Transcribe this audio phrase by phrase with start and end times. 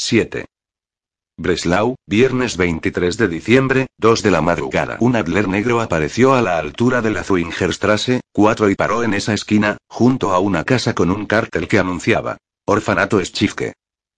[0.00, 0.46] 7.
[1.36, 4.96] Breslau, viernes 23 de diciembre, 2 de la madrugada.
[5.00, 9.34] Un Adler negro apareció a la altura de la Zwingerstrasse, 4 y paró en esa
[9.34, 13.72] esquina, junto a una casa con un cartel que anunciaba: Orfanato Schiffke.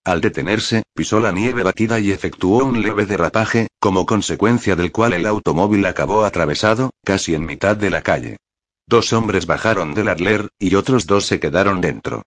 [0.05, 5.15] Al detenerse, pisó la nieve batida y efectuó un leve derrapaje, como consecuencia del cual
[5.15, 8.37] el automóvil acabó atravesado, casi en mitad de la calle.
[8.87, 12.23] Dos hombres bajaron del Adler, y otros dos se quedaron dentro.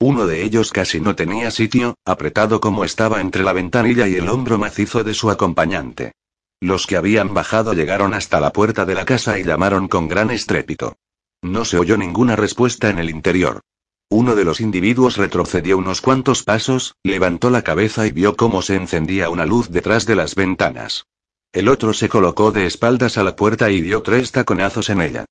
[0.00, 4.28] Uno de ellos casi no tenía sitio, apretado como estaba entre la ventanilla y el
[4.28, 6.12] hombro macizo de su acompañante.
[6.60, 10.30] Los que habían bajado llegaron hasta la puerta de la casa y llamaron con gran
[10.30, 10.96] estrépito.
[11.42, 13.60] No se oyó ninguna respuesta en el interior.
[14.08, 18.76] Uno de los individuos retrocedió unos cuantos pasos, levantó la cabeza y vio cómo se
[18.76, 21.06] encendía una luz detrás de las ventanas.
[21.52, 25.24] El otro se colocó de espaldas a la puerta y dio tres taconazos en ella.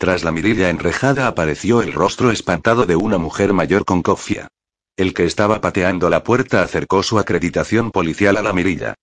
[0.00, 4.48] Tras la mirilla enrejada apareció el rostro espantado de una mujer mayor con cofia.
[4.96, 8.94] El que estaba pateando la puerta acercó su acreditación policial a la mirilla.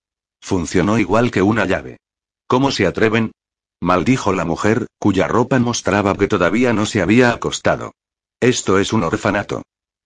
[0.41, 1.97] Funcionó igual que una llave.
[2.47, 3.31] ¿Cómo se atreven?
[3.79, 7.93] Maldijo la mujer, cuya ropa mostraba que todavía no se había acostado.
[8.39, 9.61] Esto es un orfanato.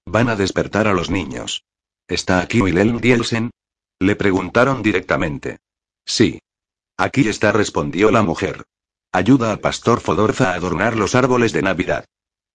[0.05, 1.63] Van a despertar a los niños.
[2.09, 3.51] ¿Está aquí Wilhelm Dielsen?
[3.97, 5.59] Le preguntaron directamente.
[6.05, 6.41] Sí.
[6.97, 8.65] Aquí está, respondió la mujer.
[9.13, 12.05] Ayuda al pastor Fodorza a adornar los árboles de Navidad.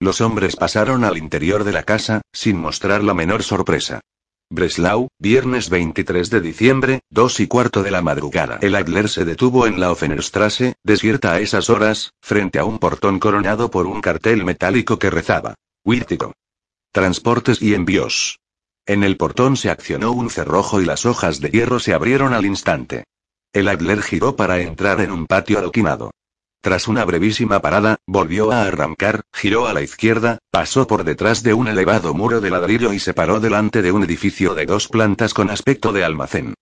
[0.00, 4.00] Los hombres pasaron al interior de la casa, sin mostrar la menor sorpresa.
[4.48, 8.58] Breslau, viernes 23 de diciembre, dos y cuarto de la madrugada.
[8.62, 13.18] El Adler se detuvo en la Offenerstrasse, desierta a esas horas, frente a un portón
[13.18, 16.32] coronado por un cartel metálico que rezaba: Wírtico.
[16.91, 18.38] Transportes y envíos.
[18.86, 22.47] En el portón se accionó un cerrojo y las hojas de hierro se abrieron al
[22.47, 23.04] instante.
[23.52, 26.12] El Adler giró para entrar en un patio adoquinado.
[26.61, 31.55] Tras una brevísima parada, volvió a arrancar, giró a la izquierda, pasó por detrás de
[31.55, 35.33] un elevado muro de ladrillo y se paró delante de un edificio de dos plantas
[35.33, 36.55] con aspecto de almacén.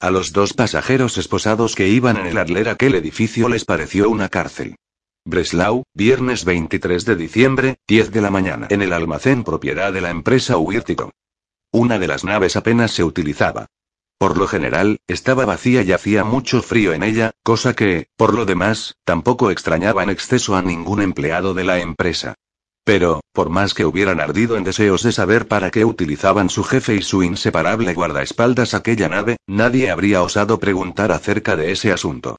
[0.00, 4.28] A los dos pasajeros esposados que iban en el Adler aquel edificio les pareció una
[4.28, 4.74] cárcel.
[5.24, 8.66] Breslau, viernes 23 de diciembre, 10 de la mañana.
[8.70, 11.12] En el almacén propiedad de la empresa Huírtico.
[11.70, 13.66] Una de las naves apenas se utilizaba.
[14.22, 18.46] Por lo general, estaba vacía y hacía mucho frío en ella, cosa que, por lo
[18.46, 22.34] demás, tampoco extrañaba en exceso a ningún empleado de la empresa.
[22.84, 26.94] Pero, por más que hubieran ardido en deseos de saber para qué utilizaban su jefe
[26.94, 32.36] y su inseparable guardaespaldas aquella nave, nadie habría osado preguntar acerca de ese asunto.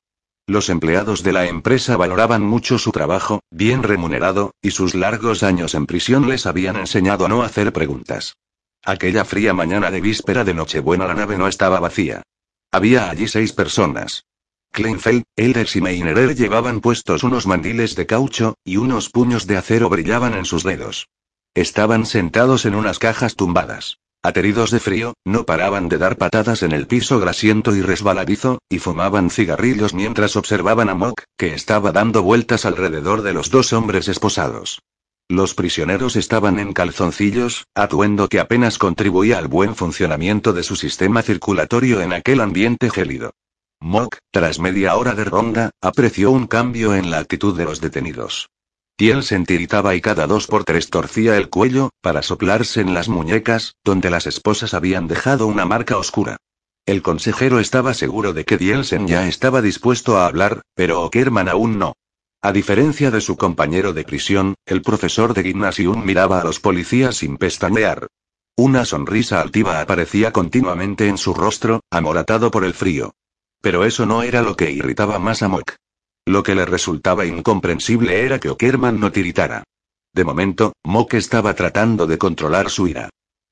[0.47, 5.75] Los empleados de la empresa valoraban mucho su trabajo, bien remunerado, y sus largos años
[5.75, 8.35] en prisión les habían enseñado a no hacer preguntas.
[8.85, 12.21] Aquella fría mañana de víspera de Nochebuena la nave no estaba vacía.
[12.69, 14.25] Había allí seis personas.
[14.73, 19.87] Kleinfeld, Elders y Meinerer llevaban puestos unos mandiles de caucho, y unos puños de acero
[19.87, 21.07] brillaban en sus dedos.
[21.53, 23.99] Estaban sentados en unas cajas tumbadas.
[24.21, 28.79] Ateridos de frío, no paraban de dar patadas en el piso grasiento y resbaladizo, y
[28.79, 34.07] fumaban cigarrillos mientras observaban a Mock, que estaba dando vueltas alrededor de los dos hombres
[34.07, 34.81] esposados.
[35.33, 41.23] Los prisioneros estaban en calzoncillos, atuendo que apenas contribuía al buen funcionamiento de su sistema
[41.23, 43.33] circulatorio en aquel ambiente gélido.
[43.81, 48.51] Mock, tras media hora de ronda, apreció un cambio en la actitud de los detenidos.
[48.95, 53.73] Tiel se y cada dos por tres torcía el cuello, para soplarse en las muñecas,
[53.83, 56.37] donde las esposas habían dejado una marca oscura.
[56.85, 61.79] El consejero estaba seguro de que Dielsen ya estaba dispuesto a hablar, pero Ockerman aún
[61.79, 61.95] no.
[62.45, 67.15] A diferencia de su compañero de prisión, el profesor de gimnasium miraba a los policías
[67.15, 68.07] sin pestañear.
[68.57, 73.13] Una sonrisa altiva aparecía continuamente en su rostro, amoratado por el frío.
[73.61, 75.75] Pero eso no era lo que irritaba más a Mock.
[76.25, 79.63] Lo que le resultaba incomprensible era que Ockerman no tiritara.
[80.13, 83.07] De momento, Mock estaba tratando de controlar su ira.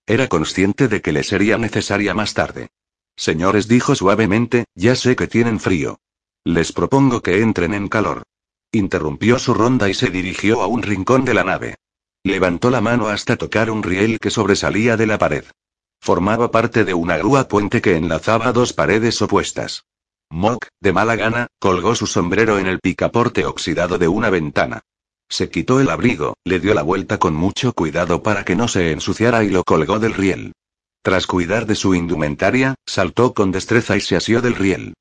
[0.06, 2.68] Era consciente de que le sería necesaria más tarde.
[3.16, 5.98] Señores, dijo suavemente, ya sé que tienen frío.
[6.44, 8.24] Les propongo que entren en calor.
[8.73, 11.75] Interrumpió su ronda y se dirigió a un rincón de la nave.
[12.23, 15.44] Levantó la mano hasta tocar un riel que sobresalía de la pared.
[16.00, 19.83] Formaba parte de una grúa puente que enlazaba dos paredes opuestas.
[20.29, 24.81] Mock, de mala gana, colgó su sombrero en el picaporte oxidado de una ventana.
[25.27, 28.91] Se quitó el abrigo, le dio la vuelta con mucho cuidado para que no se
[28.94, 30.53] ensuciara y lo colgó del riel.
[31.03, 34.94] Tras cuidar de su indumentaria, saltó con destreza y se asió del riel.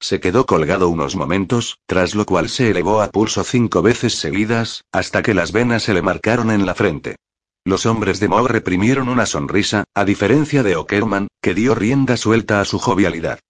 [0.00, 4.84] Se quedó colgado unos momentos, tras lo cual se elevó a pulso cinco veces seguidas,
[4.92, 7.16] hasta que las venas se le marcaron en la frente.
[7.64, 12.60] Los hombres de Mo reprimieron una sonrisa, a diferencia de Okerman, que dio rienda suelta
[12.60, 13.40] a su jovialidad.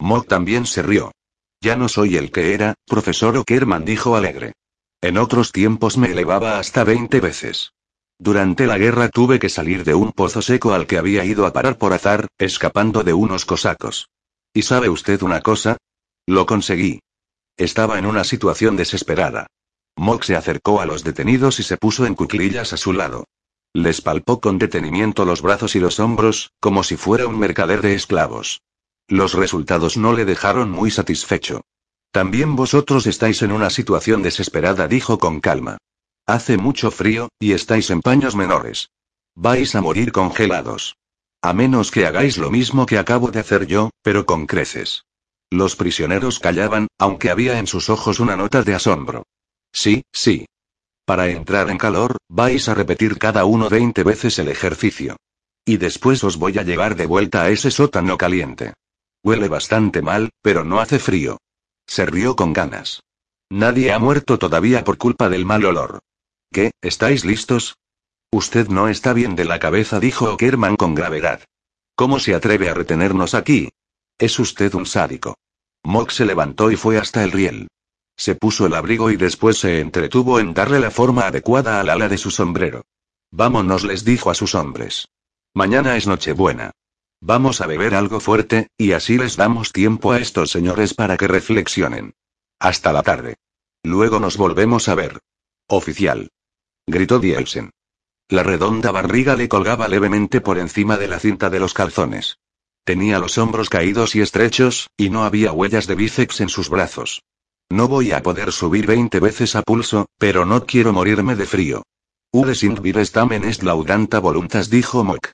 [0.00, 1.12] Mo también se rió.
[1.60, 4.54] Ya no soy el que era, profesor Okerman dijo alegre.
[5.00, 7.72] En otros tiempos me elevaba hasta 20 veces.
[8.18, 11.52] Durante la guerra tuve que salir de un pozo seco al que había ido a
[11.52, 14.08] parar por azar, escapando de unos cosacos.
[14.52, 15.76] ¿Y sabe usted una cosa?
[16.28, 17.00] Lo conseguí.
[17.56, 19.46] Estaba en una situación desesperada.
[19.96, 23.24] Mock se acercó a los detenidos y se puso en cuclillas a su lado.
[23.72, 27.94] Les palpó con detenimiento los brazos y los hombros, como si fuera un mercader de
[27.94, 28.60] esclavos.
[29.08, 31.62] Los resultados no le dejaron muy satisfecho.
[32.10, 35.78] También vosotros estáis en una situación desesperada, dijo con calma.
[36.26, 38.90] Hace mucho frío, y estáis en paños menores.
[39.34, 40.98] Vais a morir congelados.
[41.40, 45.06] A menos que hagáis lo mismo que acabo de hacer yo, pero con creces.
[45.50, 49.24] Los prisioneros callaban, aunque había en sus ojos una nota de asombro.
[49.72, 50.46] Sí, sí.
[51.04, 55.16] Para entrar en calor, vais a repetir cada uno veinte veces el ejercicio.
[55.64, 58.74] Y después os voy a llevar de vuelta a ese sótano caliente.
[59.22, 61.38] Huele bastante mal, pero no hace frío.
[61.86, 63.02] Se rió con ganas.
[63.50, 66.00] Nadie ha muerto todavía por culpa del mal olor.
[66.52, 67.76] ¿Qué, estáis listos?
[68.30, 71.42] Usted no está bien de la cabeza, dijo Okerman con gravedad.
[71.94, 73.70] ¿Cómo se atreve a retenernos aquí?
[74.18, 75.36] Es usted un sádico.
[75.84, 77.68] Mock se levantó y fue hasta el riel.
[78.16, 82.08] Se puso el abrigo y después se entretuvo en darle la forma adecuada al ala
[82.08, 82.82] de su sombrero.
[83.30, 85.08] Vámonos, les dijo a sus hombres.
[85.54, 86.72] Mañana es Nochebuena.
[87.20, 91.28] Vamos a beber algo fuerte, y así les damos tiempo a estos señores para que
[91.28, 92.14] reflexionen.
[92.58, 93.36] Hasta la tarde.
[93.84, 95.20] Luego nos volvemos a ver.
[95.68, 96.30] Oficial
[96.88, 97.70] gritó Dielsen.
[98.28, 102.38] La redonda barriga le colgaba levemente por encima de la cinta de los calzones.
[102.88, 107.22] Tenía los hombros caídos y estrechos, y no había huellas de bíceps en sus brazos.
[107.68, 111.82] No voy a poder subir 20 veces a pulso, pero no quiero morirme de frío.
[112.32, 115.32] Ude sind wir stamen est laudanta voluntas, dijo Mock.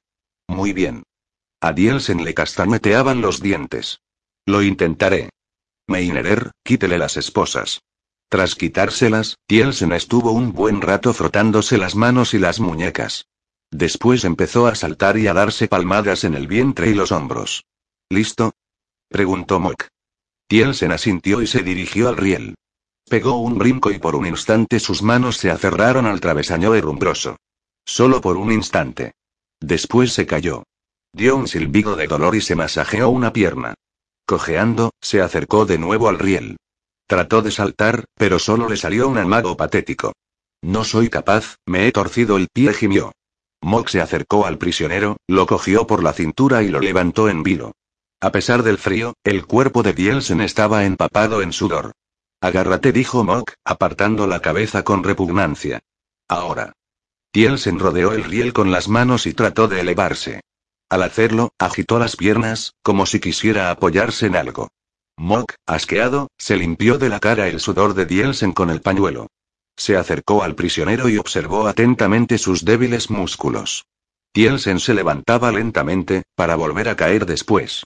[0.49, 1.05] Muy bien.
[1.61, 4.01] A Dielsen le castañeteaban los dientes.
[4.47, 5.31] Lo intentaré.
[5.87, 7.83] Meinerer, quítele las esposas.
[8.29, 13.27] Tras quitárselas, Tielsen estuvo un buen rato frotándose las manos y las muñecas.
[13.77, 17.65] Después empezó a saltar y a darse palmadas en el vientre y los hombros.
[18.09, 18.53] ¿Listo?
[19.09, 19.89] preguntó Mock.
[20.47, 22.55] Tielsen asintió y se dirigió al riel.
[23.11, 27.37] Pegó un brinco y por un instante sus manos se aferraron al travesaño herrumbroso.
[27.85, 29.15] Solo por un instante.
[29.59, 30.63] Después se cayó.
[31.13, 33.75] Dio un silbido de dolor y se masajeó una pierna.
[34.25, 36.59] Cojeando, se acercó de nuevo al riel.
[37.09, 40.13] Trató de saltar, pero solo le salió un amago patético.
[40.63, 43.11] No soy capaz, me he torcido el pie, gimió.
[43.65, 47.73] Mock se acercó al prisionero, lo cogió por la cintura y lo levantó en vilo.
[48.21, 51.93] A pesar del frío, el cuerpo de Dielsen estaba empapado en sudor.
[52.43, 55.81] Agárrate, dijo Mock, apartando la cabeza con repugnancia.
[56.29, 56.75] Ahora.
[57.33, 60.43] Dielsen rodeó el riel con las manos y trató de elevarse.
[60.91, 64.69] Al hacerlo, agitó las piernas, como si quisiera apoyarse en algo.
[65.17, 69.29] Mock, asqueado, se limpió de la cara el sudor de Dielsen con el pañuelo.
[69.77, 73.87] Se acercó al prisionero y observó atentamente sus débiles músculos.
[74.33, 77.85] Dielsen se levantaba lentamente, para volver a caer después.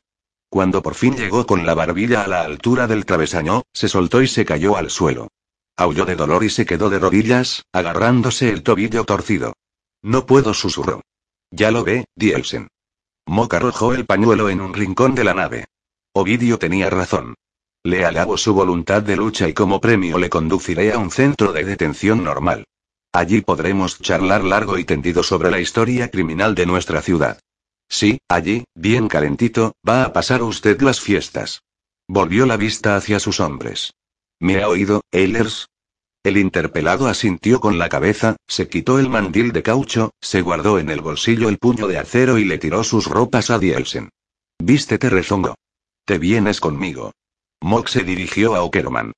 [0.50, 4.28] Cuando por fin llegó con la barbilla a la altura del travesaño, se soltó y
[4.28, 5.28] se cayó al suelo.
[5.76, 9.54] Aulló de dolor y se quedó de rodillas, agarrándose el tobillo torcido.
[10.02, 11.02] No puedo, susurró.
[11.50, 12.68] Ya lo ve, Dielsen.
[13.26, 15.66] Mock arrojó el pañuelo en un rincón de la nave.
[16.14, 17.34] Ovidio tenía razón.
[17.88, 21.64] Le alabo su voluntad de lucha y como premio le conduciré a un centro de
[21.64, 22.66] detención normal.
[23.14, 27.40] Allí podremos charlar largo y tendido sobre la historia criminal de nuestra ciudad.
[27.88, 31.62] Sí, allí, bien calentito, va a pasar usted las fiestas.
[32.06, 33.94] Volvió la vista hacia sus hombres.
[34.38, 35.70] ¿Me ha oído, Ehlers?
[36.22, 40.90] El interpelado asintió con la cabeza, se quitó el mandil de caucho, se guardó en
[40.90, 44.10] el bolsillo el puño de acero y le tiró sus ropas a Dielsen.
[44.58, 45.54] Vístete rezongo.
[46.04, 47.12] Te vienes conmigo.
[47.60, 49.12] Mock se dirigió a Okerman.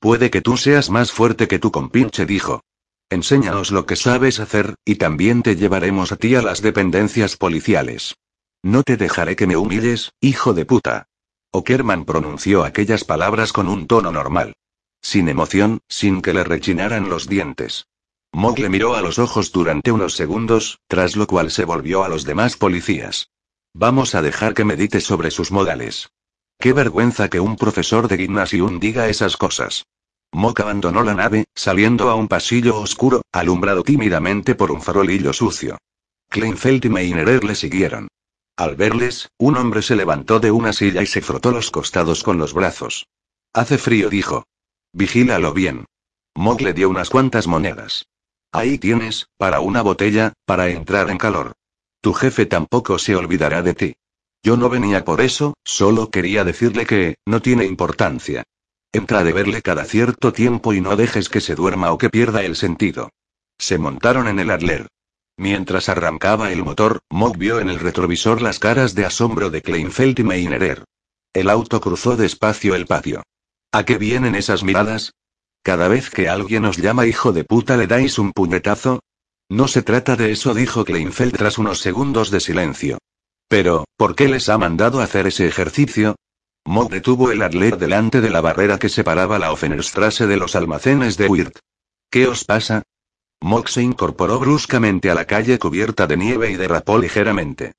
[0.00, 2.62] Puede que tú seas más fuerte que tu compinche, dijo.
[3.10, 8.16] Enséñanos lo que sabes hacer, y también te llevaremos a ti a las dependencias policiales.
[8.62, 11.06] No te dejaré que me humilles, hijo de puta.
[11.52, 14.54] Okerman pronunció aquellas palabras con un tono normal.
[15.00, 17.86] Sin emoción, sin que le rechinaran los dientes.
[18.32, 22.08] Mock le miró a los ojos durante unos segundos, tras lo cual se volvió a
[22.08, 23.30] los demás policías.
[23.72, 26.10] Vamos a dejar que medite sobre sus modales.
[26.58, 29.84] Qué vergüenza que un profesor de gimnasium diga esas cosas.
[30.32, 35.78] Mock abandonó la nave, saliendo a un pasillo oscuro, alumbrado tímidamente por un farolillo sucio.
[36.28, 38.08] Kleinfeld y Meinerer le siguieron.
[38.56, 42.38] Al verles, un hombre se levantó de una silla y se frotó los costados con
[42.38, 43.06] los brazos.
[43.52, 44.44] Hace frío, dijo.
[44.92, 45.84] Vigílalo bien.
[46.36, 48.06] Mog le dio unas cuantas monedas.
[48.52, 51.52] Ahí tienes, para una botella, para entrar en calor.
[52.00, 53.96] Tu jefe tampoco se olvidará de ti.
[54.44, 58.42] Yo no venía por eso, solo quería decirle que, no tiene importancia.
[58.92, 62.42] Entra de verle cada cierto tiempo y no dejes que se duerma o que pierda
[62.42, 63.08] el sentido.
[63.58, 64.88] Se montaron en el Adler.
[65.38, 70.20] Mientras arrancaba el motor, Mog vio en el retrovisor las caras de asombro de Kleinfeld
[70.20, 70.84] y Meinerer.
[71.32, 73.22] El auto cruzó despacio el patio.
[73.72, 75.14] ¿A qué vienen esas miradas?
[75.62, 79.00] Cada vez que alguien os llama hijo de puta le dais un puñetazo.
[79.48, 82.98] No se trata de eso, dijo Kleinfeld tras unos segundos de silencio.
[83.48, 86.16] Pero, ¿por qué les ha mandado hacer ese ejercicio?
[86.66, 91.16] Mog detuvo el Adler delante de la barrera que separaba la Offenerstrasse de los almacenes
[91.16, 91.58] de Wirt.
[92.10, 92.82] ¿Qué os pasa?
[93.42, 97.72] Mog se incorporó bruscamente a la calle cubierta de nieve y derrapó ligeramente.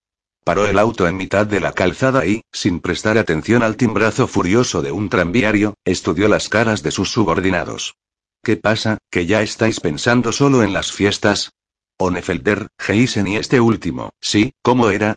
[0.43, 4.83] Paró el auto en mitad de la calzada y, sin prestar atención al timbrazo furioso
[4.83, 7.95] de un tranviario, estudió las caras de sus subordinados.
[8.43, 11.49] ¿Qué pasa, que ya estáis pensando solo en las fiestas?
[11.97, 14.53] Onefelder, Geisen y este último, ¿sí?
[14.61, 15.15] ¿Cómo era?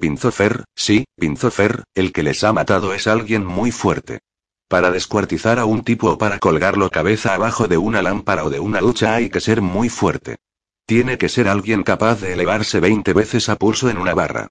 [0.00, 4.20] Pinzofer, sí, Pinzofer, el que les ha matado es alguien muy fuerte.
[4.68, 8.60] Para descuartizar a un tipo o para colgarlo cabeza abajo de una lámpara o de
[8.60, 10.36] una ducha hay que ser muy fuerte.
[10.86, 14.46] Tiene que ser alguien capaz de elevarse 20 veces a pulso en una barra.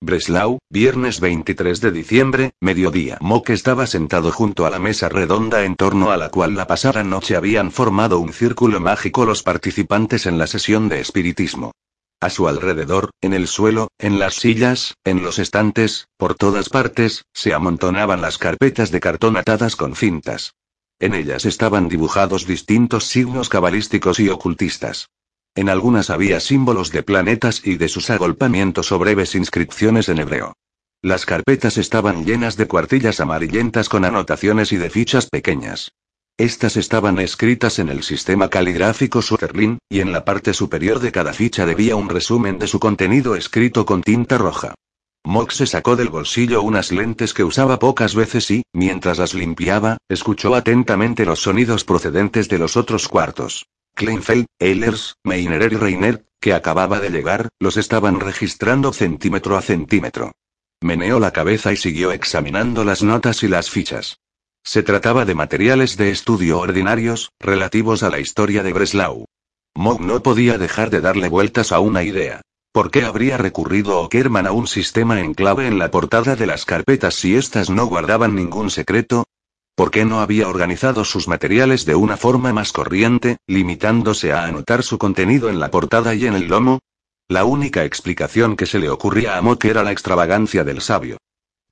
[0.00, 3.18] Breslau, viernes 23 de diciembre, mediodía.
[3.20, 7.02] Mock estaba sentado junto a la mesa redonda en torno a la cual la pasada
[7.02, 11.72] noche habían formado un círculo mágico los participantes en la sesión de espiritismo.
[12.22, 17.24] A su alrededor, en el suelo, en las sillas, en los estantes, por todas partes,
[17.34, 20.54] se amontonaban las carpetas de cartón atadas con cintas.
[21.00, 25.08] En ellas estaban dibujados distintos signos cabalísticos y ocultistas.
[25.56, 30.52] En algunas había símbolos de planetas y de sus agolpamientos o breves inscripciones en hebreo.
[31.00, 35.90] Las carpetas estaban llenas de cuartillas amarillentas con anotaciones y de fichas pequeñas.
[36.38, 41.32] Estas estaban escritas en el sistema caligráfico Sutherland, y en la parte superior de cada
[41.32, 44.74] ficha debía un resumen de su contenido escrito con tinta roja.
[45.24, 49.98] Mox se sacó del bolsillo unas lentes que usaba pocas veces y, mientras las limpiaba,
[50.08, 53.66] escuchó atentamente los sonidos procedentes de los otros cuartos.
[53.94, 60.32] Kleinfeld, Ehlers, Meinerer y Reiner, que acababa de llegar, los estaban registrando centímetro a centímetro.
[60.80, 64.18] Meneó la cabeza y siguió examinando las notas y las fichas.
[64.64, 69.26] Se trataba de materiales de estudio ordinarios, relativos a la historia de Breslau.
[69.74, 72.42] Mog no podía dejar de darle vueltas a una idea.
[72.72, 76.64] ¿Por qué habría recurrido Ockerman a un sistema en clave en la portada de las
[76.64, 79.24] carpetas si éstas no guardaban ningún secreto?
[79.74, 84.82] ¿Por qué no había organizado sus materiales de una forma más corriente, limitándose a anotar
[84.84, 86.78] su contenido en la portada y en el lomo?
[87.28, 91.18] La única explicación que se le ocurría a Mock era la extravagancia del sabio.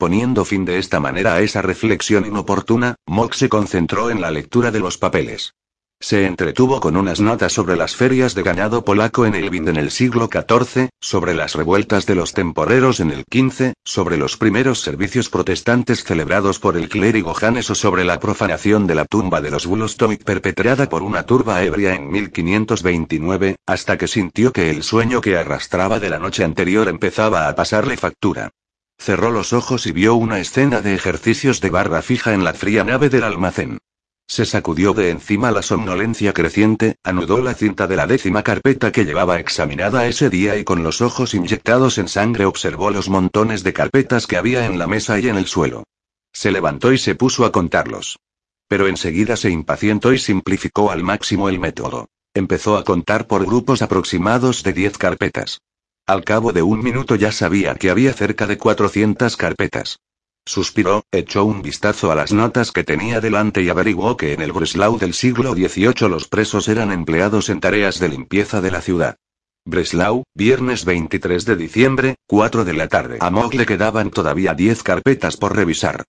[0.01, 4.71] Poniendo fin de esta manera a esa reflexión inoportuna, Mock se concentró en la lectura
[4.71, 5.53] de los papeles.
[6.01, 9.91] Se entretuvo con unas notas sobre las ferias de ganado polaco en el en el
[9.91, 15.29] siglo XIV, sobre las revueltas de los temporeros en el XV, sobre los primeros servicios
[15.29, 19.67] protestantes celebrados por el clérigo Janes o sobre la profanación de la tumba de los
[19.67, 25.37] Bulostoic perpetrada por una turba ebria en 1529, hasta que sintió que el sueño que
[25.37, 28.51] arrastraba de la noche anterior empezaba a pasarle factura.
[29.01, 32.85] Cerró los ojos y vio una escena de ejercicios de barra fija en la fría
[32.85, 33.79] nave del almacén.
[34.29, 39.07] Se sacudió de encima la somnolencia creciente, anudó la cinta de la décima carpeta que
[39.07, 43.73] llevaba examinada ese día y con los ojos inyectados en sangre observó los montones de
[43.73, 45.85] carpetas que había en la mesa y en el suelo.
[46.31, 48.19] Se levantó y se puso a contarlos.
[48.69, 52.07] Pero enseguida se impacientó y simplificó al máximo el método.
[52.35, 55.63] Empezó a contar por grupos aproximados de diez carpetas.
[56.11, 60.01] Al cabo de un minuto ya sabía que había cerca de 400 carpetas.
[60.45, 64.51] Suspiró, echó un vistazo a las notas que tenía delante y averiguó que en el
[64.51, 69.19] Breslau del siglo XVIII los presos eran empleados en tareas de limpieza de la ciudad.
[69.65, 73.19] Breslau, viernes 23 de diciembre, 4 de la tarde.
[73.21, 76.03] A Mog le quedaban todavía 10 carpetas por revisar.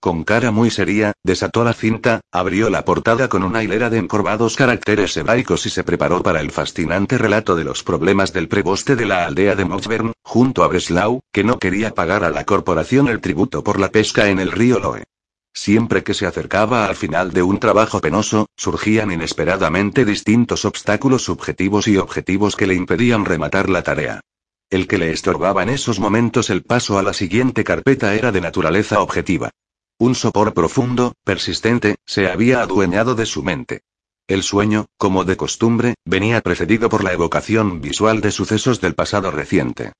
[0.00, 4.54] Con cara muy seria, desató la cinta, abrió la portada con una hilera de encorvados
[4.54, 9.06] caracteres hebraicos y se preparó para el fascinante relato de los problemas del preboste de
[9.06, 13.20] la aldea de Moxbern, junto a Breslau, que no quería pagar a la corporación el
[13.20, 15.04] tributo por la pesca en el río Loe.
[15.52, 21.88] Siempre que se acercaba al final de un trabajo penoso, surgían inesperadamente distintos obstáculos subjetivos
[21.88, 24.20] y objetivos que le impedían rematar la tarea.
[24.68, 28.42] El que le estorbaba en esos momentos el paso a la siguiente carpeta era de
[28.42, 29.50] naturaleza objetiva.
[29.98, 33.80] Un sopor profundo, persistente, se había adueñado de su mente.
[34.28, 39.30] El sueño, como de costumbre, venía precedido por la evocación visual de sucesos del pasado
[39.30, 39.92] reciente.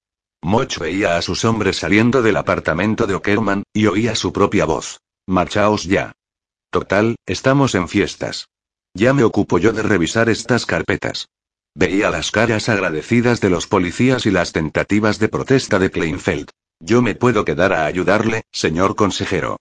[0.42, 5.00] Moch veía a sus hombres saliendo del apartamento de Ockerman, y oía su propia voz.
[5.26, 6.12] Marchaos ya.
[6.70, 8.48] Total, estamos en fiestas.
[8.92, 11.28] Ya me ocupo yo de revisar estas carpetas.
[11.74, 16.50] Veía las caras agradecidas de los policías y las tentativas de protesta de Kleinfeld.
[16.80, 19.56] Yo me puedo quedar a ayudarle, señor consejero.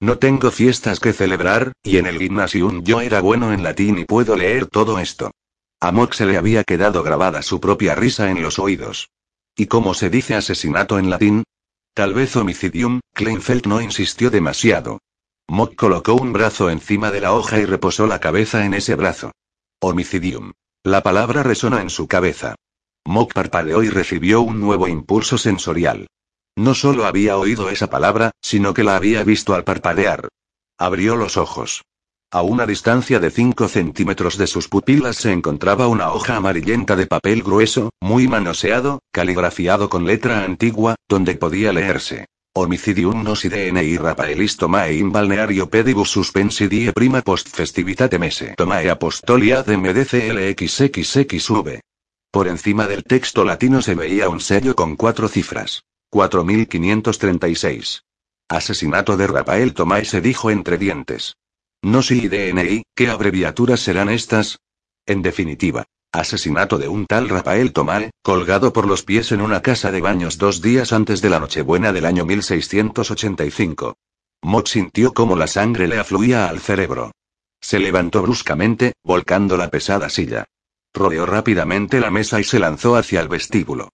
[0.00, 4.06] No tengo fiestas que celebrar, y en el gimnasium yo era bueno en latín y
[4.06, 5.30] puedo leer todo esto.
[5.78, 9.10] A Mock se le había quedado grabada su propia risa en los oídos.
[9.54, 11.44] ¿Y cómo se dice asesinato en latín?
[11.92, 15.00] Tal vez homicidium, Kleinfeld no insistió demasiado.
[15.48, 19.32] Mock colocó un brazo encima de la hoja y reposó la cabeza en ese brazo.
[19.80, 20.52] Homicidium.
[20.82, 22.54] La palabra resonó en su cabeza.
[23.04, 26.06] Mock parpadeó y recibió un nuevo impulso sensorial.
[26.60, 30.28] No solo había oído esa palabra, sino que la había visto al parpadear.
[30.78, 31.84] Abrió los ojos.
[32.30, 37.06] A una distancia de 5 centímetros de sus pupilas se encontraba una hoja amarillenta de
[37.06, 42.26] papel grueso, muy manoseado, caligrafiado con letra antigua, donde podía leerse.
[42.52, 48.90] Homicidium nos DNI Rafaelis tomae in balneario pedibus suspensi die prima post festivitate mese tomae
[48.90, 51.80] apostolia de MDCLXXXV.
[52.30, 55.84] Por encima del texto latino se veía un sello con cuatro cifras.
[56.10, 58.02] 4536.
[58.48, 61.36] Asesinato de Rafael Tomás se dijo entre dientes.
[61.82, 64.58] No si DNI, ¿qué abreviaturas serán estas?
[65.06, 69.92] En definitiva, asesinato de un tal Rafael Tomás, colgado por los pies en una casa
[69.92, 73.94] de baños dos días antes de la Nochebuena del año 1685.
[74.42, 77.12] Mott sintió como la sangre le afluía al cerebro.
[77.60, 80.46] Se levantó bruscamente, volcando la pesada silla.
[80.92, 83.90] Rodeó rápidamente la mesa y se lanzó hacia el vestíbulo.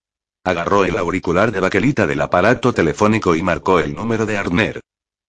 [0.46, 4.80] Agarró el auricular de baquelita del aparato telefónico y marcó el número de Arner.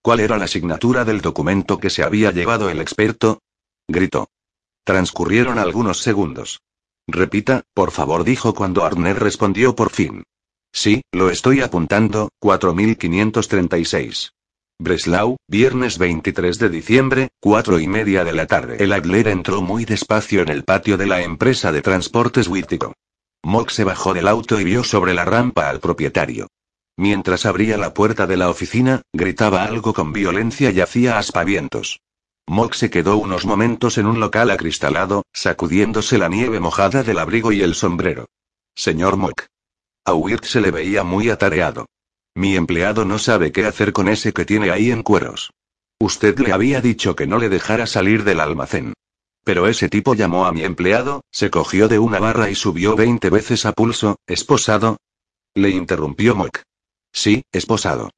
[0.03, 3.39] ¿Cuál era la asignatura del documento que se había llevado el experto?
[3.87, 4.29] Gritó.
[4.83, 6.61] Transcurrieron algunos segundos.
[7.07, 10.21] Repita, por favor, dijo cuando Arner respondió por fin.
[10.71, 14.33] Sí, lo estoy apuntando, 4536.
[14.77, 18.77] Breslau, viernes 23 de diciembre, cuatro y media de la tarde.
[18.79, 22.93] El Adler entró muy despacio en el patio de la empresa de transportes Wittico.
[23.43, 26.47] Mock se bajó del auto y vio sobre la rampa al propietario.
[26.97, 31.99] Mientras abría la puerta de la oficina, gritaba algo con violencia y hacía aspavientos.
[32.47, 37.51] Mock se quedó unos momentos en un local acristalado, sacudiéndose la nieve mojada del abrigo
[37.51, 38.27] y el sombrero.
[38.73, 39.45] Señor Mock.
[40.05, 41.87] A Wirt se le veía muy atareado.
[42.35, 45.51] Mi empleado no sabe qué hacer con ese que tiene ahí en cueros.
[45.99, 48.93] Usted le había dicho que no le dejara salir del almacén.
[49.47, 53.29] Pero ese tipo llamó a mi empleado, se cogió de una barra y subió veinte
[53.29, 54.97] veces a pulso, esposado.
[55.55, 56.63] Le interrumpió Mock.
[57.13, 58.09] Sí, esposado.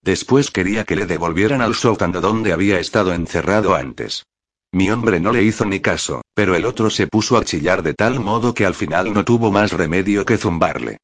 [0.00, 4.24] Después quería que le devolvieran al sótano donde había estado encerrado antes.
[4.72, 7.92] Mi hombre no le hizo ni caso, pero el otro se puso a chillar de
[7.92, 10.96] tal modo que al final no tuvo más remedio que zumbarle.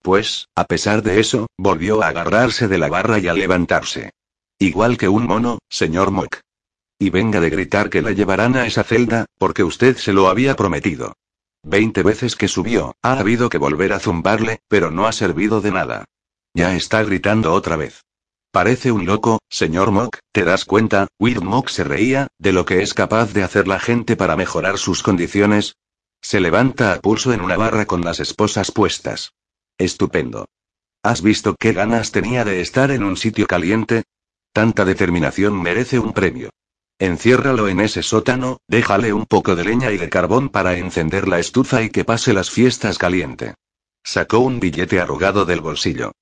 [0.00, 4.10] Pues, a pesar de eso, volvió a agarrarse de la barra y a levantarse.
[4.60, 6.38] Igual que un mono, señor Mock.
[6.98, 10.54] Y venga de gritar que la llevarán a esa celda, porque usted se lo había
[10.56, 11.14] prometido.
[11.62, 15.72] Veinte veces que subió, ha habido que volver a zumbarle, pero no ha servido de
[15.72, 16.04] nada.
[16.54, 18.02] Ya está gritando otra vez.
[18.52, 21.08] Parece un loco, señor Mock, ¿te das cuenta?
[21.18, 24.78] Weird Mock se reía, de lo que es capaz de hacer la gente para mejorar
[24.78, 25.74] sus condiciones.
[26.20, 29.32] Se levanta a pulso en una barra con las esposas puestas.
[29.76, 30.46] Estupendo.
[31.02, 34.04] ¿Has visto qué ganas tenía de estar en un sitio caliente?
[34.52, 36.50] Tanta determinación merece un premio.
[36.98, 41.40] Enciérralo en ese sótano, déjale un poco de leña y de carbón para encender la
[41.40, 43.54] estufa y que pase las fiestas caliente.
[44.04, 46.12] Sacó un billete arrugado del bolsillo.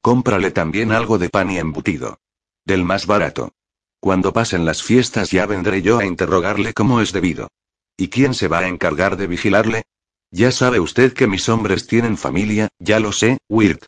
[0.00, 2.18] Cómprale también algo de pan y embutido.
[2.64, 3.52] Del más barato.
[4.00, 7.48] Cuando pasen las fiestas ya vendré yo a interrogarle como es debido.
[7.96, 9.82] ¿Y quién se va a encargar de vigilarle?
[10.30, 13.84] Ya sabe usted que mis hombres tienen familia, ya lo sé, Wirt.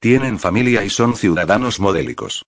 [0.00, 2.44] Tienen familia y son ciudadanos modélicos.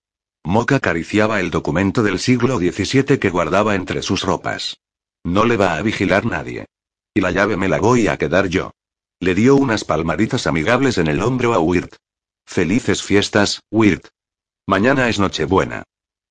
[0.49, 4.81] Moca acariciaba el documento del siglo XVII que guardaba entre sus ropas.
[5.23, 6.65] No le va a vigilar nadie.
[7.13, 8.71] Y la llave me la voy a quedar yo.
[9.21, 11.97] Le dio unas palmaditas amigables en el hombro a Wirt.
[12.47, 14.07] Felices fiestas, Wirt.
[14.67, 15.83] Mañana es Nochebuena.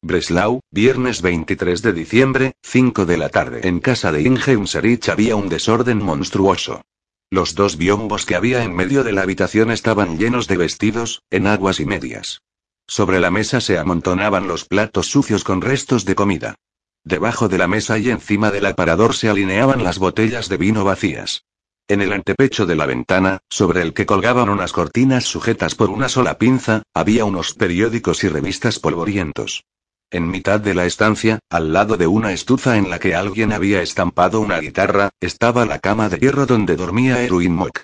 [0.01, 3.67] Breslau, viernes 23 de diciembre, 5 de la tarde.
[3.67, 6.81] En casa de Inge Unserich había un desorden monstruoso.
[7.29, 11.79] Los dos biombos que había en medio de la habitación estaban llenos de vestidos, enaguas
[11.79, 12.41] y medias.
[12.87, 16.55] Sobre la mesa se amontonaban los platos sucios con restos de comida.
[17.03, 21.43] Debajo de la mesa y encima del aparador se alineaban las botellas de vino vacías.
[21.89, 26.09] En el antepecho de la ventana, sobre el que colgaban unas cortinas sujetas por una
[26.09, 29.63] sola pinza, había unos periódicos y revistas polvorientos.
[30.09, 33.81] En mitad de la estancia, al lado de una estufa en la que alguien había
[33.81, 37.83] estampado una guitarra, estaba la cama de hierro donde dormía Erwin Mock.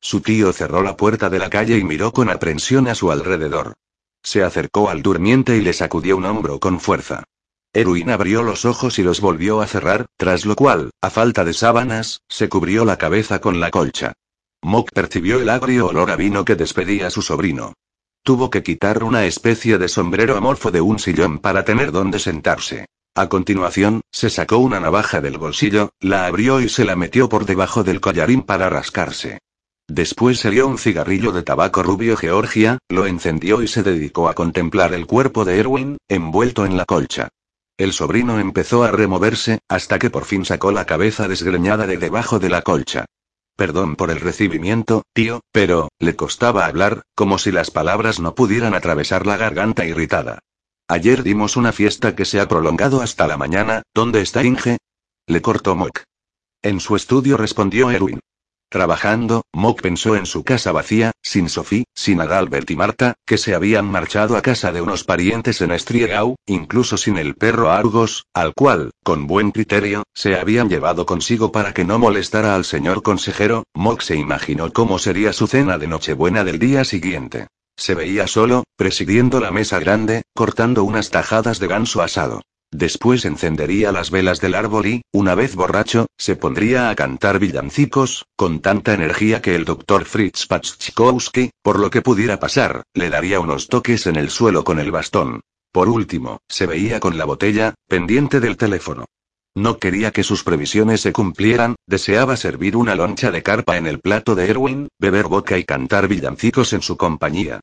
[0.00, 3.74] Su tío cerró la puerta de la calle y miró con aprensión a su alrededor.
[4.24, 7.24] Se acercó al durmiente y le sacudió un hombro con fuerza.
[7.74, 11.52] Erwin abrió los ojos y los volvió a cerrar, tras lo cual, a falta de
[11.52, 14.14] sábanas, se cubrió la cabeza con la colcha.
[14.62, 17.74] Mock percibió el agrio olor a vino que despedía su sobrino.
[18.22, 22.86] Tuvo que quitar una especie de sombrero amorfo de un sillón para tener donde sentarse.
[23.14, 27.44] A continuación, se sacó una navaja del bolsillo, la abrió y se la metió por
[27.44, 29.40] debajo del collarín para rascarse.
[29.88, 34.94] Después salió un cigarrillo de tabaco rubio Georgia, lo encendió y se dedicó a contemplar
[34.94, 37.28] el cuerpo de Erwin, envuelto en la colcha.
[37.76, 42.38] El sobrino empezó a removerse, hasta que por fin sacó la cabeza desgreñada de debajo
[42.38, 43.04] de la colcha.
[43.56, 48.74] Perdón por el recibimiento, tío, pero, le costaba hablar, como si las palabras no pudieran
[48.74, 50.38] atravesar la garganta irritada.
[50.88, 54.78] Ayer dimos una fiesta que se ha prolongado hasta la mañana, ¿dónde está Inge?
[55.26, 56.02] Le cortó Mock.
[56.62, 58.20] En su estudio respondió Erwin.
[58.74, 63.54] Trabajando, Mock pensó en su casa vacía, sin Sophie, sin Adalbert y Marta, que se
[63.54, 68.52] habían marchado a casa de unos parientes en Estriegau, incluso sin el perro Argos, al
[68.52, 73.62] cual, con buen criterio, se habían llevado consigo para que no molestara al señor consejero.
[73.74, 77.46] Mock se imaginó cómo sería su cena de Nochebuena del día siguiente.
[77.76, 82.42] Se veía solo, presidiendo la mesa grande, cortando unas tajadas de ganso asado.
[82.76, 88.26] Después encendería las velas del árbol y, una vez borracho, se pondría a cantar villancicos,
[88.34, 93.38] con tanta energía que el doctor Fritz Pachkowski, por lo que pudiera pasar, le daría
[93.38, 95.40] unos toques en el suelo con el bastón.
[95.70, 99.04] Por último, se veía con la botella, pendiente del teléfono.
[99.54, 104.00] No quería que sus previsiones se cumplieran, deseaba servir una loncha de carpa en el
[104.00, 107.60] plato de Erwin, beber boca y cantar villancicos en su compañía.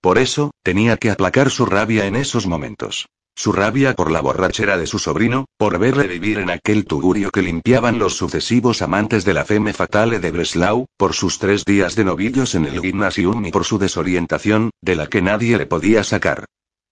[0.00, 3.08] Por eso, tenía que aplacar su rabia en esos momentos.
[3.36, 7.42] Su rabia por la borrachera de su sobrino, por verle vivir en aquel tugurio que
[7.42, 12.04] limpiaban los sucesivos amantes de la feme fatale de Breslau, por sus tres días de
[12.04, 16.44] novillos en el gimnasium y por su desorientación, de la que nadie le podía sacar.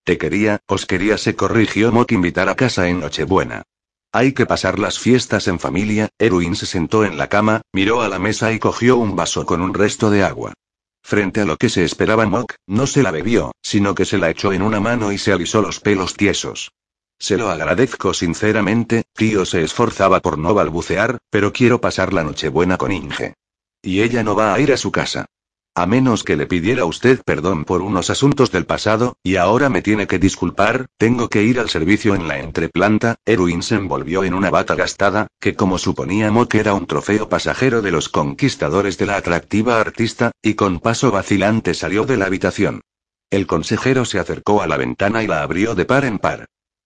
[0.04, 3.62] Te quería, os quería, se corrigió Mock invitar a casa en Nochebuena.
[4.10, 8.08] Hay que pasar las fiestas en familia, Erwin se sentó en la cama, miró a
[8.08, 10.54] la mesa y cogió un vaso con un resto de agua.
[11.02, 14.30] Frente a lo que se esperaba Mock, no se la bebió, sino que se la
[14.30, 16.72] echó en una mano y se alisó los pelos tiesos.
[17.18, 22.78] Se lo agradezco sinceramente, tío se esforzaba por no balbucear, pero quiero pasar la Nochebuena
[22.78, 23.34] con Inge.
[23.82, 25.26] Y ella no va a ir a su casa.
[25.74, 29.80] A menos que le pidiera usted perdón por unos asuntos del pasado, y ahora me
[29.80, 33.16] tiene que disculpar, tengo que ir al servicio en la entreplanta.
[33.24, 37.80] Erwin se envolvió en una bata gastada, que como suponíamos que era un trofeo pasajero
[37.80, 42.82] de los conquistadores de la atractiva artista, y con paso vacilante salió de la habitación.
[43.30, 46.44] El consejero se acercó a la ventana y la abrió de par en par.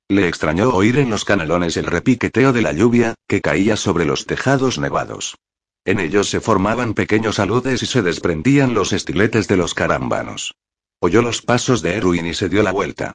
[0.08, 4.26] Le extrañó oír en los canalones el repiqueteo de la lluvia, que caía sobre los
[4.26, 5.34] tejados nevados.
[5.86, 10.56] En ellos se formaban pequeños aludes y se desprendían los estiletes de los carambanos.
[10.98, 13.12] Oyó los pasos de Erwin y se dio la vuelta.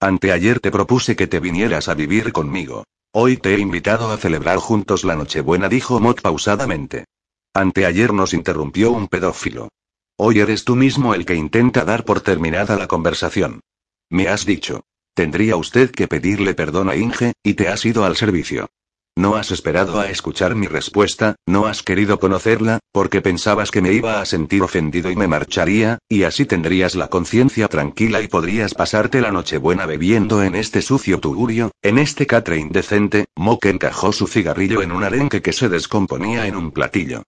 [0.00, 2.84] Anteayer te propuse que te vinieras a vivir conmigo.
[3.12, 7.04] Hoy te he invitado a celebrar juntos la Nochebuena, dijo Mott pausadamente.
[7.52, 9.68] Anteayer nos interrumpió un pedófilo.
[10.16, 13.60] Hoy eres tú mismo el que intenta dar por terminada la conversación.
[14.08, 14.82] Me has dicho.
[15.12, 18.68] Tendría usted que pedirle perdón a Inge, y te has ido al servicio.
[19.16, 23.92] No has esperado a escuchar mi respuesta, no has querido conocerla, porque pensabas que me
[23.92, 28.74] iba a sentir ofendido y me marcharía, y así tendrías la conciencia tranquila y podrías
[28.74, 33.26] pasarte la noche buena bebiendo en este sucio tugurio, en este catre indecente.
[33.36, 37.22] Mock encajó su cigarrillo en un arenque que se descomponía en un platillo.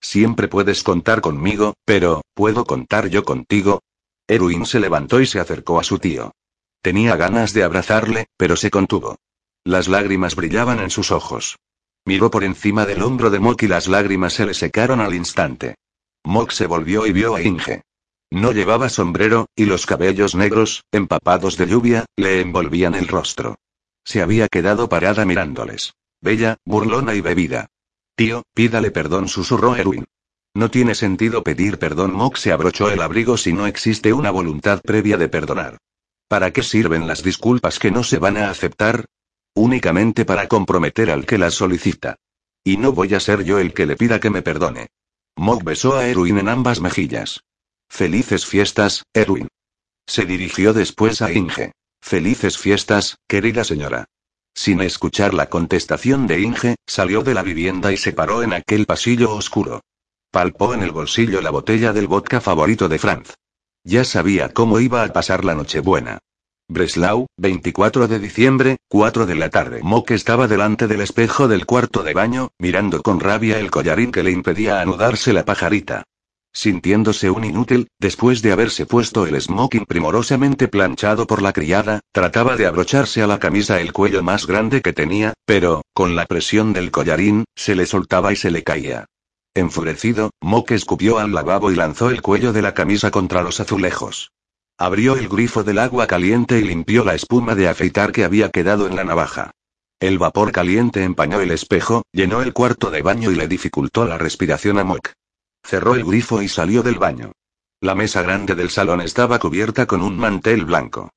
[0.00, 3.80] Siempre puedes contar conmigo, pero, ¿puedo contar yo contigo?
[4.28, 6.30] Erwin se levantó y se acercó a su tío.
[6.82, 9.16] Tenía ganas de abrazarle, pero se contuvo.
[9.64, 11.56] Las lágrimas brillaban en sus ojos.
[12.04, 15.76] Miró por encima del hombro de Mock y las lágrimas se le secaron al instante.
[16.24, 17.82] Mock se volvió y vio a Inge.
[18.30, 23.56] No llevaba sombrero, y los cabellos negros, empapados de lluvia, le envolvían el rostro.
[24.04, 25.92] Se había quedado parada mirándoles.
[26.20, 27.68] Bella, burlona y bebida.
[28.16, 30.04] Tío, pídale perdón, susurró Erwin.
[30.54, 32.12] No tiene sentido pedir perdón.
[32.12, 35.78] Mock se abrochó el abrigo si no existe una voluntad previa de perdonar.
[36.26, 39.06] ¿Para qué sirven las disculpas que no se van a aceptar?
[39.54, 42.16] Únicamente para comprometer al que las solicita.
[42.64, 44.88] Y no voy a ser yo el que le pida que me perdone.
[45.36, 47.42] Mock besó a Erwin en ambas mejillas.
[47.88, 49.48] Felices fiestas, Erwin.
[50.06, 51.72] Se dirigió después a Inge.
[52.00, 54.06] Felices fiestas, querida señora.
[54.54, 58.86] Sin escuchar la contestación de Inge, salió de la vivienda y se paró en aquel
[58.86, 59.82] pasillo oscuro.
[60.30, 63.34] Palpó en el bolsillo la botella del vodka favorito de Franz.
[63.84, 66.18] Ya sabía cómo iba a pasar la Nochebuena.
[66.72, 69.80] Breslau, 24 de diciembre, 4 de la tarde.
[69.82, 74.22] Mock estaba delante del espejo del cuarto de baño, mirando con rabia el collarín que
[74.22, 76.04] le impedía anudarse la pajarita.
[76.54, 82.56] sintiéndose un inútil, después de haberse puesto el smoking primorosamente planchado por la criada, trataba
[82.56, 86.74] de abrocharse a la camisa el cuello más grande que tenía, pero, con la presión
[86.74, 89.06] del collarín, se le soltaba y se le caía.
[89.54, 94.30] Enfurecido, Mock escupió al lavabo y lanzó el cuello de la camisa contra los azulejos.
[94.82, 98.88] Abrió el grifo del agua caliente y limpió la espuma de afeitar que había quedado
[98.88, 99.52] en la navaja.
[100.00, 104.18] El vapor caliente empañó el espejo, llenó el cuarto de baño y le dificultó la
[104.18, 105.12] respiración a Mock.
[105.62, 107.30] Cerró el grifo y salió del baño.
[107.80, 111.10] La mesa grande del salón estaba cubierta con un mantel blanco.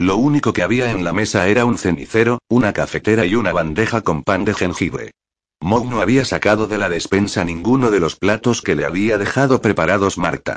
[0.00, 4.00] Lo único que había en la mesa era un cenicero, una cafetera y una bandeja
[4.00, 5.12] con pan de jengibre.
[5.60, 9.62] Mock no había sacado de la despensa ninguno de los platos que le había dejado
[9.62, 10.56] preparados Marta.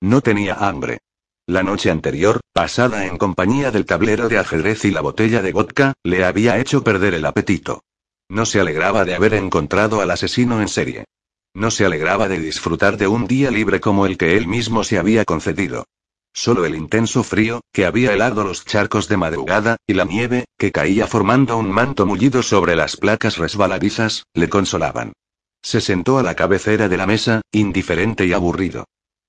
[0.00, 1.00] No tenía hambre.
[1.48, 5.92] La noche anterior, pasada en compañía del tablero de ajedrez y la botella de vodka,
[6.02, 7.84] le había hecho perder el apetito.
[8.28, 11.04] No se alegraba de haber encontrado al asesino en serie.
[11.54, 14.98] No se alegraba de disfrutar de un día libre como el que él mismo se
[14.98, 15.86] había concedido.
[16.34, 20.72] Solo el intenso frío, que había helado los charcos de madrugada, y la nieve, que
[20.72, 25.12] caía formando un manto mullido sobre las placas resbaladizas, le consolaban.
[25.62, 28.84] Se sentó a la cabecera de la mesa, indiferente y aburrido.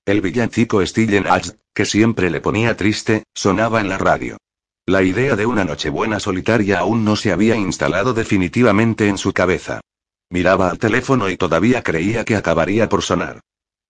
[0.08, 1.26] El villancico Stillen
[1.74, 4.38] que siempre le ponía triste, sonaba en la radio.
[4.86, 9.82] La idea de una Nochebuena solitaria aún no se había instalado definitivamente en su cabeza.
[10.30, 13.40] Miraba al teléfono y todavía creía que acabaría por sonar.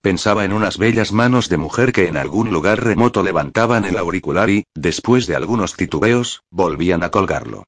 [0.01, 4.51] Pensaba en unas bellas manos de mujer que en algún lugar remoto levantaban el auricular
[4.51, 7.63] y, después de algunos titubeos, volvían a colgarlo.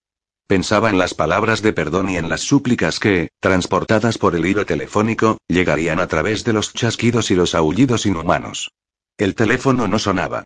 [0.50, 4.66] Pensaba en las palabras de perdón y en las súplicas que, transportadas por el hilo
[4.66, 8.72] telefónico, llegarían a través de los chasquidos y los aullidos inhumanos.
[9.16, 10.42] El teléfono no sonaba.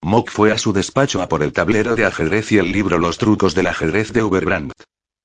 [0.00, 3.18] Mock fue a su despacho a por el tablero de ajedrez y el libro Los
[3.18, 4.74] trucos del ajedrez de Uberbrandt.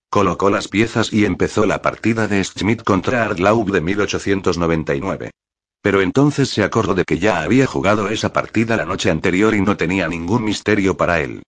[0.09, 5.29] Colocó las piezas y empezó la partida de Schmidt contra Ardlaub de 1899.
[5.83, 9.61] Pero entonces se acordó de que ya había jugado esa partida la noche anterior y
[9.61, 11.43] no tenía ningún misterio para él.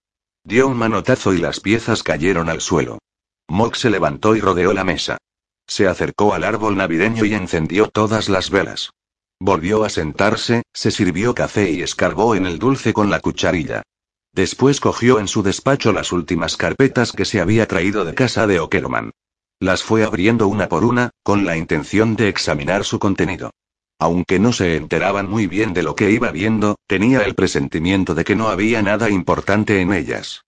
[0.47, 2.99] Dio un manotazo y las piezas cayeron al suelo.
[3.47, 5.17] Mock se levantó y rodeó la mesa.
[5.65, 8.91] Se acercó al árbol navideño y encendió todas las velas.
[9.39, 13.81] Volvió a sentarse, se sirvió café y escarbó en el dulce con la cucharilla.
[14.33, 18.59] Después cogió en su despacho las últimas carpetas que se había traído de casa de
[18.59, 19.09] Okerman.
[19.59, 23.49] Las fue abriendo una por una, con la intención de examinar su contenido.
[23.99, 28.23] Aunque no se enteraban muy bien de lo que iba viendo, tenía el presentimiento de
[28.23, 30.41] que no había nada importante en ellas.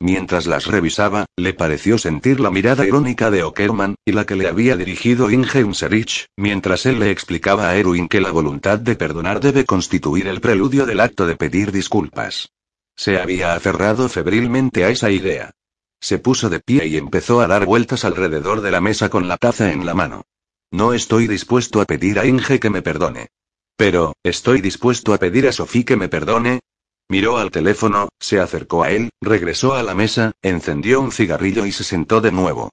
[0.00, 4.48] Mientras las revisaba, le pareció sentir la mirada irónica de Okerman, y la que le
[4.48, 9.40] había dirigido Inge Unserich, mientras él le explicaba a Erwin que la voluntad de perdonar
[9.40, 12.50] debe constituir el preludio del acto de pedir disculpas.
[12.96, 15.52] Se había aferrado febrilmente a esa idea.
[16.00, 19.36] Se puso de pie y empezó a dar vueltas alrededor de la mesa con la
[19.36, 20.26] taza en la mano.
[20.74, 23.28] No estoy dispuesto a pedir a Inge que me perdone.
[23.76, 26.62] Pero, ¿estoy dispuesto a pedir a Sofía que me perdone?
[27.08, 31.70] Miró al teléfono, se acercó a él, regresó a la mesa, encendió un cigarrillo y
[31.70, 32.70] se sentó de nuevo.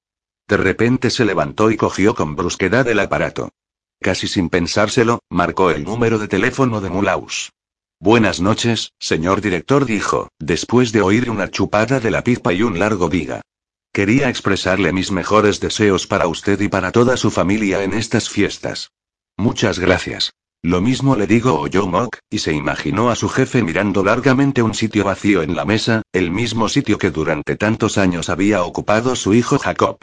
[0.47, 3.51] De repente se levantó y cogió con brusquedad el aparato.
[3.99, 7.51] Casi sin pensárselo, marcó el número de teléfono de Mulaus.
[7.99, 12.79] Buenas noches, señor director, dijo, después de oír una chupada de la pipa y un
[12.79, 13.41] largo diga.
[13.93, 18.91] Quería expresarle mis mejores deseos para usted y para toda su familia en estas fiestas.
[19.35, 20.31] Muchas gracias.
[20.63, 24.75] Lo mismo le digo oyó Mock, y se imaginó a su jefe mirando largamente un
[24.75, 29.33] sitio vacío en la mesa, el mismo sitio que durante tantos años había ocupado su
[29.33, 29.97] hijo Jacob.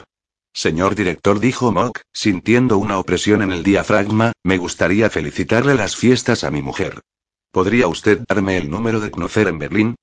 [0.53, 6.43] Señor director, dijo Mock, sintiendo una opresión en el diafragma, me gustaría felicitarle las fiestas
[6.43, 6.99] a mi mujer.
[7.51, 9.95] ¿Podría usted darme el número de Knofer en Berlín?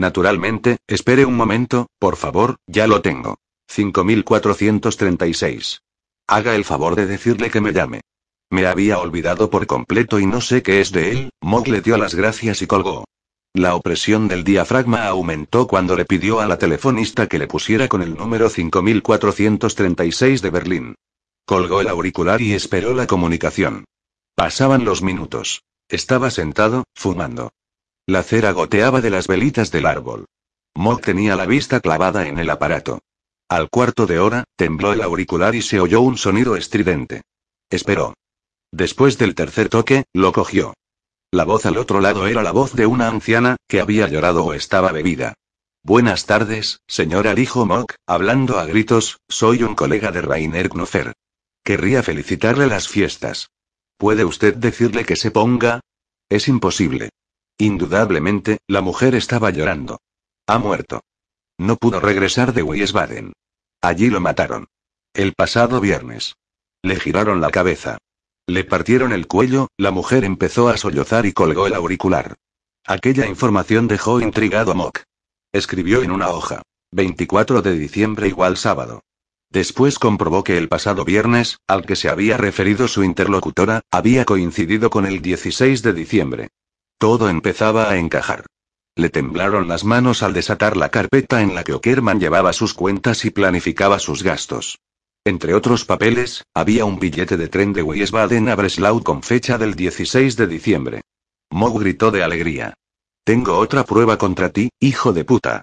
[0.00, 3.36] Naturalmente, espere un momento, por favor, ya lo tengo.
[3.68, 5.82] 5436.
[6.26, 8.00] Haga el favor de decirle que me llame.
[8.48, 11.98] Me había olvidado por completo y no sé qué es de él, Mog le dio
[11.98, 13.04] las gracias y colgó.
[13.52, 18.00] La opresión del diafragma aumentó cuando le pidió a la telefonista que le pusiera con
[18.00, 20.94] el número 5436 de Berlín.
[21.44, 23.84] Colgó el auricular y esperó la comunicación.
[24.34, 25.60] Pasaban los minutos.
[25.90, 27.50] Estaba sentado, fumando.
[28.06, 30.26] La cera goteaba de las velitas del árbol.
[30.74, 33.00] Mog tenía la vista clavada en el aparato.
[33.48, 37.22] Al cuarto de hora, tembló el auricular y se oyó un sonido estridente.
[37.68, 38.14] Esperó.
[38.72, 40.74] Después del tercer toque, lo cogió.
[41.32, 44.54] La voz al otro lado era la voz de una anciana, que había llorado o
[44.54, 45.34] estaba bebida.
[45.82, 51.14] Buenas tardes, señora, dijo Mock, hablando a gritos, soy un colega de Rainer Knoffer.
[51.64, 53.50] Querría felicitarle las fiestas.
[53.96, 55.80] ¿Puede usted decirle que se ponga?
[56.28, 57.10] Es imposible.
[57.60, 60.00] Indudablemente, la mujer estaba llorando.
[60.46, 61.02] Ha muerto.
[61.58, 63.34] No pudo regresar de Wiesbaden.
[63.82, 64.68] Allí lo mataron.
[65.12, 66.36] El pasado viernes.
[66.82, 67.98] Le giraron la cabeza.
[68.46, 72.36] Le partieron el cuello, la mujer empezó a sollozar y colgó el auricular.
[72.86, 75.02] Aquella información dejó intrigado a Mock.
[75.52, 76.62] Escribió en una hoja.
[76.92, 79.02] 24 de diciembre igual sábado.
[79.50, 84.88] Después comprobó que el pasado viernes, al que se había referido su interlocutora, había coincidido
[84.88, 86.48] con el 16 de diciembre.
[87.00, 88.44] Todo empezaba a encajar.
[88.94, 93.24] Le temblaron las manos al desatar la carpeta en la que Okerman llevaba sus cuentas
[93.24, 94.80] y planificaba sus gastos.
[95.24, 99.76] Entre otros papeles, había un billete de tren de Wiesbaden a Breslau con fecha del
[99.76, 101.00] 16 de diciembre.
[101.50, 102.74] Mog gritó de alegría.
[103.24, 105.62] Tengo otra prueba contra ti, hijo de puta.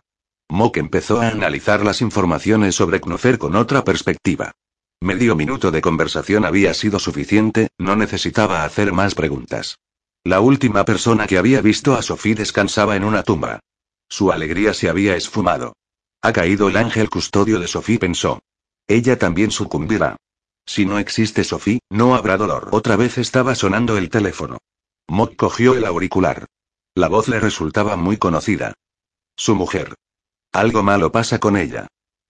[0.49, 4.53] Mock empezó a analizar las informaciones sobre Knoffer con otra perspectiva.
[5.03, 9.77] Medio minuto de conversación había sido suficiente, no necesitaba hacer más preguntas.
[10.27, 13.61] La última persona que había visto a Sophie descansaba en una tumba.
[14.09, 15.77] Su alegría se había esfumado.
[16.21, 18.41] Ha caído el ángel custodio de Sophie, pensó.
[18.87, 20.17] Ella también sucumbirá.
[20.65, 22.67] Si no existe Sophie, no habrá dolor.
[22.73, 24.57] Otra vez estaba sonando el teléfono.
[25.07, 26.45] Mock cogió el auricular.
[26.93, 28.73] La voz le resultaba muy conocida.
[29.37, 29.95] Su mujer.
[30.51, 31.87] Algo malo pasa con ella.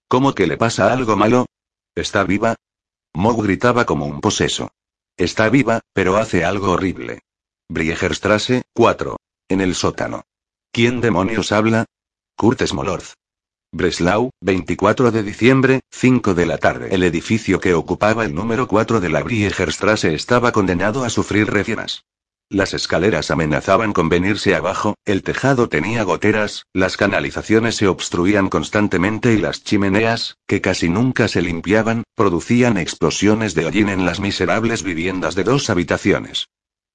[0.07, 1.47] ¿Cómo que le pasa algo malo?
[1.95, 2.57] ¿Está viva?
[3.15, 4.69] Mog gritaba como un poseso.
[5.17, 7.21] Está viva, pero hace algo horrible.
[7.69, 9.17] Briegerstrasse, 4.
[9.49, 10.23] En el sótano.
[10.71, 11.85] ¿Quién demonios habla?
[12.37, 13.15] Kurt Smolorz.
[13.73, 16.87] Breslau, 24 de diciembre, 5 de la tarde.
[16.95, 22.05] El edificio que ocupaba el número 4 de la Briegerstrasse estaba condenado a sufrir refienas.
[22.49, 29.33] Las escaleras amenazaban con venirse abajo, el tejado tenía goteras, las canalizaciones se obstruían constantemente
[29.33, 34.83] y las chimeneas, que casi nunca se limpiaban, producían explosiones de hollín en las miserables
[34.83, 36.47] viviendas de dos habitaciones.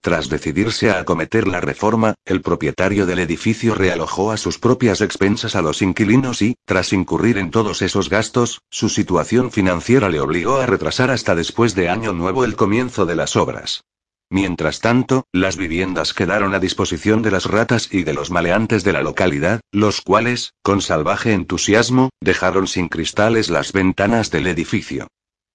[0.03, 5.55] Tras decidirse a acometer la reforma, el propietario del edificio realojó a sus propias expensas
[5.55, 10.57] a los inquilinos y, tras incurrir en todos esos gastos, su situación financiera le obligó
[10.57, 13.85] a retrasar hasta después de Año Nuevo el comienzo de las obras.
[14.29, 18.93] Mientras tanto, las viviendas quedaron a disposición de las ratas y de los maleantes de
[18.93, 25.07] la localidad, los cuales, con salvaje entusiasmo, dejaron sin cristales las ventanas del edificio.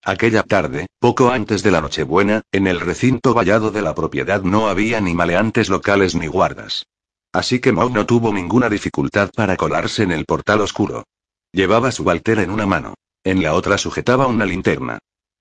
[0.08, 4.70] Aquella tarde, poco antes de la Nochebuena, en el recinto vallado de la propiedad no
[4.70, 6.86] había ni maleantes locales ni guardas.
[7.34, 11.04] Así que Maud no tuvo ninguna dificultad para colarse en el portal oscuro.
[11.52, 12.93] Llevaba su baltera en una mano.
[13.26, 15.00] En la otra sujetaba una linterna.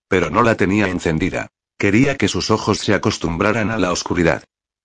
[0.09, 1.47] Pero no la tenía encendida.
[1.79, 4.43] Quería que sus ojos se acostumbraran a la oscuridad.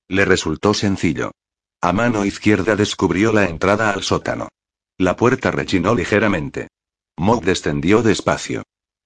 [0.08, 1.32] Le resultó sencillo.
[1.82, 4.48] A mano izquierda descubrió la entrada al sótano.
[5.00, 6.68] La puerta rechinó ligeramente.
[7.18, 8.62] Mog descendió despacio.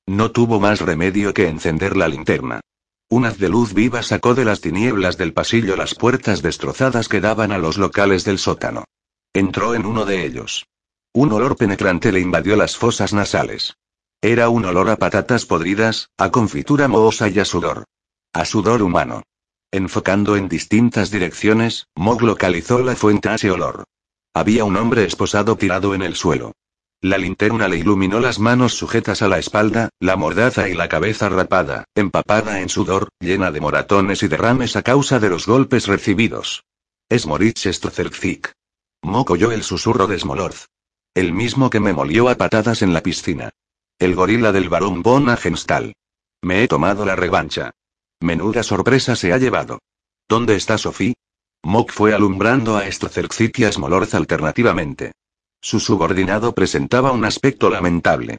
[0.08, 2.62] No tuvo más remedio que encender la linterna.
[3.10, 7.22] Un haz de luz viva sacó de las tinieblas del pasillo las puertas destrozadas que
[7.22, 8.86] daban a los locales del sótano.
[9.34, 10.68] Entró en uno de ellos.
[11.14, 13.78] Un olor penetrante le invadió las fosas nasales.
[14.22, 17.86] Era un olor a patatas podridas, a confitura mohosa y a sudor.
[18.34, 19.24] A sudor humano.
[19.72, 23.86] Enfocando en distintas direcciones, Mog localizó la fuente a ese olor.
[24.34, 26.54] Había un hombre esposado tirado en el suelo.
[27.06, 31.30] La linterna le iluminó las manos sujetas a la espalda, la mordaza y la cabeza
[31.30, 36.64] rapada, empapada en sudor, llena de moratones y derrames a causa de los golpes recibidos.
[37.08, 38.54] Es Moritz Strozelzik.
[39.04, 40.66] Mog oyó el susurro de Smolorz.
[41.14, 43.52] El mismo que me molió a patadas en la piscina.
[44.00, 45.28] El gorila del barón von.
[46.42, 47.70] Me he tomado la revancha.
[48.20, 49.78] Menuda sorpresa se ha llevado.
[50.28, 51.14] ¿Dónde está Sophie?
[51.62, 55.12] Mock fue alumbrando a Strozelzik y a Smolorz alternativamente.
[55.66, 58.38] Su subordinado presentaba un aspecto lamentable.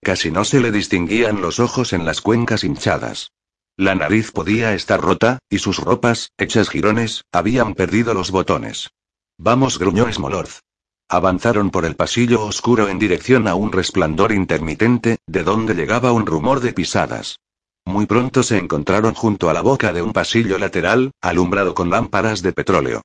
[0.00, 3.32] Casi no se le distinguían los ojos en las cuencas hinchadas.
[3.76, 8.90] La nariz podía estar rota, y sus ropas, hechas jirones, habían perdido los botones.
[9.38, 10.60] Vamos, gruñó Smolorz.
[11.08, 16.26] Avanzaron por el pasillo oscuro en dirección a un resplandor intermitente, de donde llegaba un
[16.26, 17.40] rumor de pisadas.
[17.86, 22.40] Muy pronto se encontraron junto a la boca de un pasillo lateral, alumbrado con lámparas
[22.40, 23.02] de petróleo.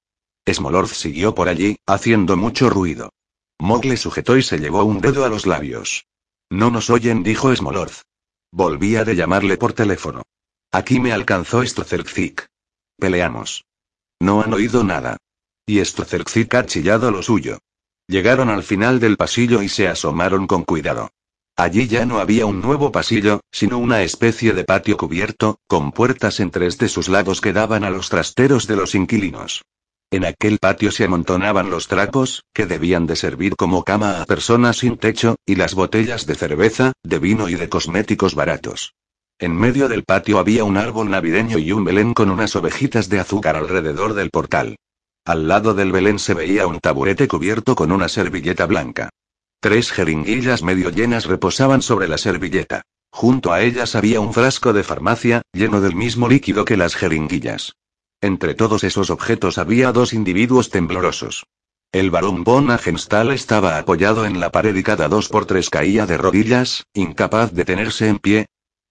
[0.48, 3.10] Smolorz siguió por allí, haciendo mucho ruido.
[3.60, 6.06] Mog le sujetó y se llevó un dedo a los labios.
[6.50, 8.04] No nos oyen, dijo Smolorz.
[8.52, 10.22] Volvía de llamarle por teléfono.
[10.72, 12.48] Aquí me alcanzó Strozelzik.
[12.98, 13.66] Peleamos.
[14.20, 15.18] No han oído nada.
[15.66, 17.60] Y Strozelzik ha chillado lo suyo.
[18.08, 21.10] Llegaron al final del pasillo y se asomaron con cuidado.
[21.56, 26.40] Allí ya no había un nuevo pasillo, sino una especie de patio cubierto, con puertas
[26.40, 29.64] en tres de sus lados que daban a los trasteros de los inquilinos.
[30.14, 34.78] En aquel patio se amontonaban los trapos, que debían de servir como cama a personas
[34.78, 38.94] sin techo, y las botellas de cerveza, de vino y de cosméticos baratos.
[39.40, 43.22] En medio del patio había un árbol navideño y un belén con unas ovejitas de
[43.22, 44.76] azúcar alrededor del portal.
[45.26, 49.10] Al lado del Belén se veía un taburete cubierto con una servilleta blanca.
[49.62, 52.84] Tres jeringuillas medio llenas reposaban sobre la servilleta.
[53.12, 57.74] Junto a ellas había un frasco de farmacia, lleno del mismo líquido que las jeringuillas.
[58.24, 61.46] Entre todos esos objetos había dos individuos temblorosos.
[61.92, 66.06] El barón von Agenstal estaba apoyado en la pared y cada dos por tres caía
[66.06, 68.46] de rodillas, incapaz de tenerse en pie.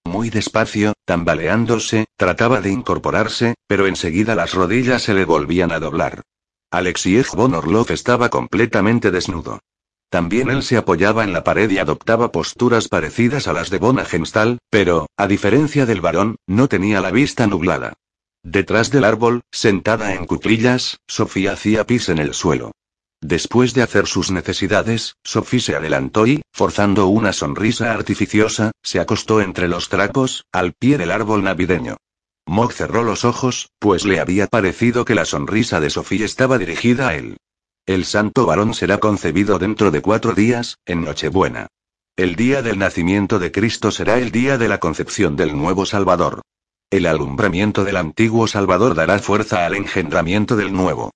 [0.05, 6.21] Muy despacio, tambaleándose, trataba de incorporarse, pero enseguida las rodillas se le volvían a doblar.
[6.69, 9.61] Alexiej von Orlov estaba completamente desnudo.
[10.11, 13.97] También él se apoyaba en la pared y adoptaba posturas parecidas a las de von
[13.97, 17.93] Agenstal, pero, a diferencia del varón, no tenía la vista nublada.
[18.43, 22.71] Detrás del árbol, sentada en cuclillas, Sofía hacía pis en el suelo.
[23.21, 29.39] Después de hacer sus necesidades, Sophie se adelantó y, forzando una sonrisa artificiosa, se acostó
[29.39, 31.95] entre los trapos, al pie del árbol navideño.
[32.45, 37.07] Mog cerró los ojos, pues le había parecido que la sonrisa de Sophie estaba dirigida
[37.07, 37.37] a él.
[37.85, 41.67] El santo varón será concebido dentro de cuatro días, en Nochebuena.
[42.17, 46.41] El día del nacimiento de Cristo será el día de la concepción del nuevo Salvador.
[46.93, 51.09] El alumbramiento del antiguo Salvador dará fuerza al engendramiento del nuevo.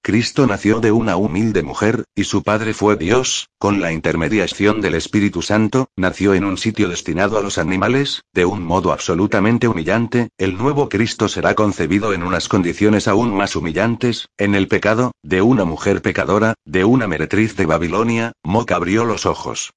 [0.00, 4.94] Cristo nació de una humilde mujer, y su padre fue Dios, con la intermediación del
[4.94, 10.28] Espíritu Santo, nació en un sitio destinado a los animales, de un modo absolutamente humillante,
[10.38, 15.42] el nuevo Cristo será concebido en unas condiciones aún más humillantes, en el pecado, de
[15.42, 19.72] una mujer pecadora, de una meretriz de Babilonia, Mock abrió los ojos.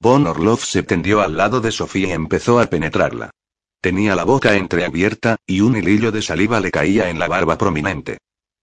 [0.00, 3.30] Von Orlov se tendió al lado de Sofía y empezó a penetrarla.
[3.82, 8.18] Tenía la boca entreabierta, y un hilillo de saliva le caía en la barba prominente.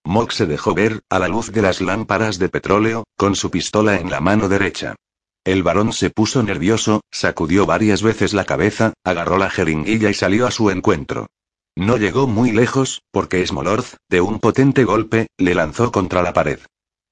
[0.06, 4.00] Mock se dejó ver, a la luz de las lámparas de petróleo, con su pistola
[4.00, 4.96] en la mano derecha.
[5.44, 10.48] El varón se puso nervioso, sacudió varias veces la cabeza, agarró la jeringuilla y salió
[10.48, 11.28] a su encuentro.
[11.76, 16.60] No llegó muy lejos, porque Smolorz, de un potente golpe, le lanzó contra la pared.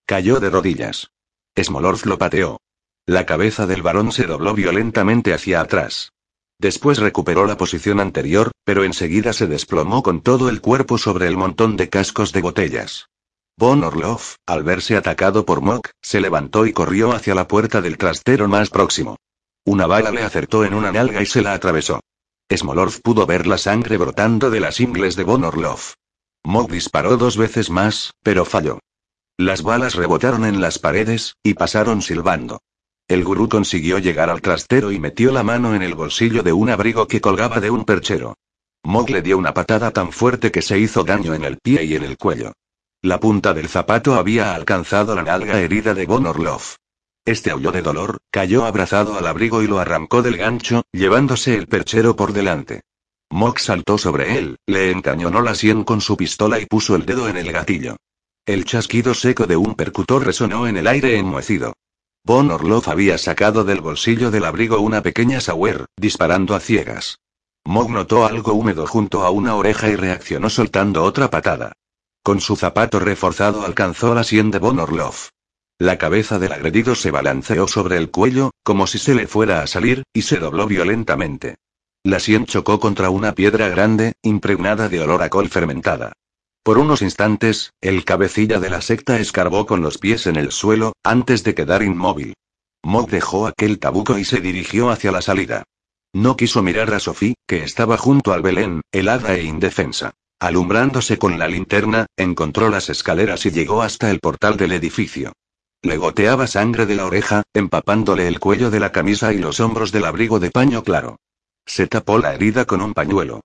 [0.05, 1.11] Cayó de rodillas.
[1.61, 2.61] Smolorz lo pateó.
[3.05, 6.13] La cabeza del varón se dobló violentamente hacia atrás.
[6.59, 11.37] Después recuperó la posición anterior, pero enseguida se desplomó con todo el cuerpo sobre el
[11.37, 13.09] montón de cascos de botellas.
[13.57, 17.97] Von Orlov, al verse atacado por Mock, se levantó y corrió hacia la puerta del
[17.97, 19.17] trastero más próximo.
[19.65, 21.99] Una bala le acertó en una nalga y se la atravesó.
[22.51, 25.79] Smolorz pudo ver la sangre brotando de las ingles de Von Orlov.
[26.43, 28.79] Mock disparó dos veces más, pero falló.
[29.37, 32.61] Las balas rebotaron en las paredes, y pasaron silbando.
[33.07, 36.69] El gurú consiguió llegar al trastero y metió la mano en el bolsillo de un
[36.69, 38.35] abrigo que colgaba de un perchero.
[38.83, 41.95] Mog le dio una patada tan fuerte que se hizo daño en el pie y
[41.95, 42.51] en el cuello.
[43.01, 46.27] La punta del zapato había alcanzado la nalga herida de Von.
[47.25, 51.67] Este aulló de dolor, cayó abrazado al abrigo y lo arrancó del gancho, llevándose el
[51.67, 52.81] perchero por delante.
[53.29, 57.29] Mog saltó sobre él, le encañonó la sien con su pistola y puso el dedo
[57.29, 57.95] en el gatillo.
[58.45, 61.73] El chasquido seco de un percutor resonó en el aire enmohecido.
[62.27, 67.19] Von Orlov había sacado del bolsillo del abrigo una pequeña Sauer, disparando a ciegas.
[67.63, 71.71] Mog notó algo húmedo junto a una oreja y reaccionó soltando otra patada.
[72.23, 75.15] Con su zapato reforzado alcanzó la sien de Von Orlov.
[75.79, 79.67] La cabeza del agredido se balanceó sobre el cuello, como si se le fuera a
[79.67, 81.55] salir, y se dobló violentamente.
[82.03, 86.11] La sien chocó contra una piedra grande, impregnada de olor a col fermentada.
[86.67, 90.91] Por unos instantes, el cabecilla de la secta escarbó con los pies en el suelo,
[91.01, 92.33] antes de quedar inmóvil.
[92.83, 95.63] Mog dejó aquel tabuco y se dirigió hacia la salida.
[96.13, 100.11] No quiso mirar a Sophie, que estaba junto al Belén, helada e indefensa.
[100.41, 105.31] Alumbrándose con la linterna, encontró las escaleras y llegó hasta el portal del edificio.
[105.81, 109.93] Le goteaba sangre de la oreja, empapándole el cuello de la camisa y los hombros
[109.93, 111.15] del abrigo de paño claro.
[111.65, 113.39] Se tapó la herida con un pañuelo.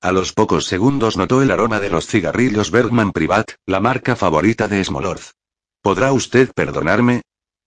[0.00, 4.68] A los pocos segundos notó el aroma de los cigarrillos Bergman Privat, la marca favorita
[4.68, 5.32] de Smolorz.
[5.82, 7.22] ¿Podrá usted perdonarme?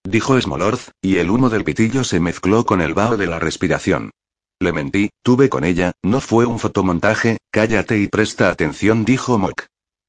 [0.06, 4.12] dijo Smolorz, y el humo del pitillo se mezcló con el vaho de la respiración.
[4.62, 9.66] Le mentí, tuve con ella, no fue un fotomontaje, cállate y presta atención, dijo Mock.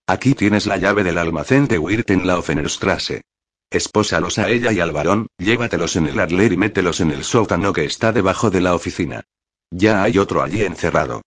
[0.06, 3.22] Aquí tienes la llave del almacén de Wirt en la Offenstrasse.
[3.68, 7.72] Espósalos a ella y al varón, llévatelos en el Adler y mételos en el sótano
[7.72, 9.24] que está debajo de la oficina.
[9.72, 11.22] Ya hay otro allí encerrado.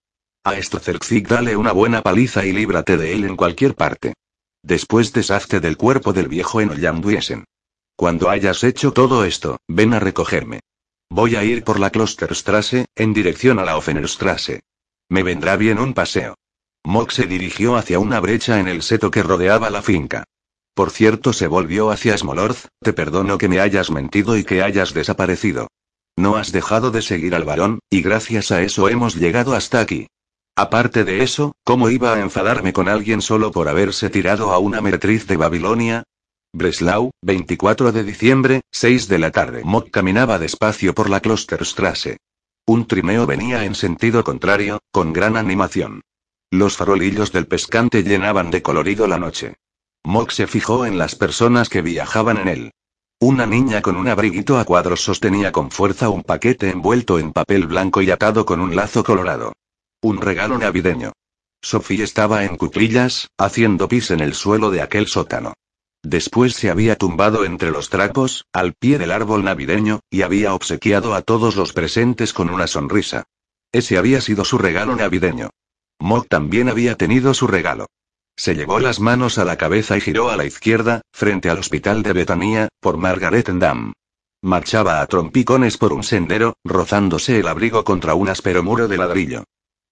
[0.46, 4.14] A Strocercig dale una buena paliza y líbrate de él en cualquier parte.
[4.62, 7.46] Después deshazte del cuerpo del viejo en Ollanduiesen.
[7.96, 10.60] Cuando hayas hecho todo esto, ven a recogerme.
[11.10, 14.62] Voy a ir por la Klosterstrasse, en dirección a la Offenstrasse.
[15.10, 16.36] Me vendrá bien un paseo.
[16.84, 20.26] Mock se dirigió hacia una brecha en el seto que rodeaba la finca.
[20.76, 24.94] Por cierto, se volvió hacia Smolorz, te perdono que me hayas mentido y que hayas
[24.94, 25.70] desaparecido.
[26.16, 30.06] No has dejado de seguir al varón, y gracias a eso hemos llegado hasta aquí.
[30.58, 34.80] Aparte de eso, ¿cómo iba a enfadarme con alguien solo por haberse tirado a una
[34.80, 36.04] meretriz de Babilonia?
[36.54, 39.64] Breslau, 24 de diciembre, 6 de la tarde.
[39.66, 42.20] Mock caminaba despacio por la Klosterstrasse.
[42.66, 46.04] Un trineo venía en sentido contrario, con gran animación.
[46.52, 49.56] Los farolillos del pescante llenaban de colorido la noche.
[50.06, 52.72] Mock se fijó en las personas que viajaban en él.
[53.20, 57.68] Una niña con un abriguito a cuadros sostenía con fuerza un paquete envuelto en papel
[57.68, 59.52] blanco y atado con un lazo colorado.
[60.06, 61.14] Un regalo navideño.
[61.64, 65.56] Sophie estaba en cuclillas, haciendo pis en el suelo de aquel sótano.
[66.04, 71.16] Después se había tumbado entre los trapos, al pie del árbol navideño, y había obsequiado
[71.16, 73.24] a todos los presentes con una sonrisa.
[73.72, 75.50] Ese había sido su regalo navideño.
[75.98, 77.88] Mock también había tenido su regalo.
[78.38, 82.04] Se llevó las manos a la cabeza y giró a la izquierda, frente al hospital
[82.04, 83.94] de Betania, por Margaret Dam.
[84.44, 89.46] Marchaba a trompicones por un sendero, rozándose el abrigo contra un áspero muro de ladrillo.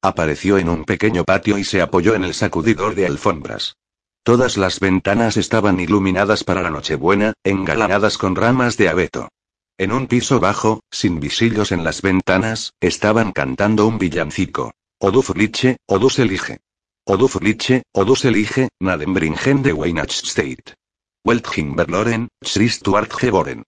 [0.05, 3.77] Apareció en un pequeño patio y se apoyó en el sacudidor de alfombras.
[4.23, 9.29] Todas las ventanas estaban iluminadas para la Nochebuena, engalanadas con ramas de abeto.
[9.77, 14.73] En un piso bajo, sin visillos en las ventanas, estaban cantando un villancico.
[14.99, 16.59] Oduf liche, Odus elige.
[17.05, 19.71] Oduf liche, Odus elige, Nadembringen de
[20.09, 20.75] State.
[21.23, 23.63] Welthimberloren, Schristuart Geboren.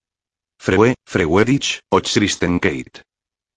[0.60, 1.80] Freue, Freuedich,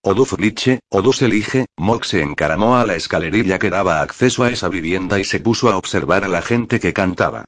[0.09, 0.21] Kate.
[0.21, 4.69] Oduf liche, Odus elige, Mock se encaramó a la escalerilla que daba acceso a esa
[4.69, 7.45] vivienda y se puso a observar a la gente que cantaba.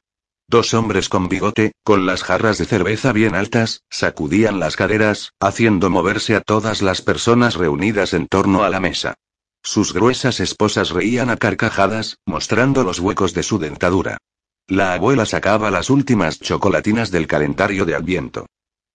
[0.47, 5.89] Dos hombres con bigote, con las jarras de cerveza bien altas, sacudían las caderas, haciendo
[5.89, 9.15] moverse a todas las personas reunidas en torno a la mesa.
[9.63, 14.17] Sus gruesas esposas reían a carcajadas, mostrando los huecos de su dentadura.
[14.67, 18.45] La abuela sacaba las últimas chocolatinas del calendario de Adviento.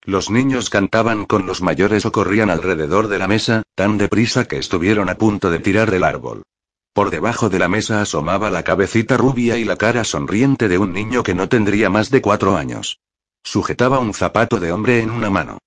[0.07, 4.57] Los niños cantaban con los mayores o corrían alrededor de la mesa, tan deprisa que
[4.57, 6.43] estuvieron a punto de tirar del árbol.
[6.93, 10.93] Por debajo de la mesa asomaba la cabecita rubia y la cara sonriente de un
[10.93, 13.01] niño que no tendría más de cuatro años.
[13.43, 15.57] Sujetaba un zapato de hombre en una mano.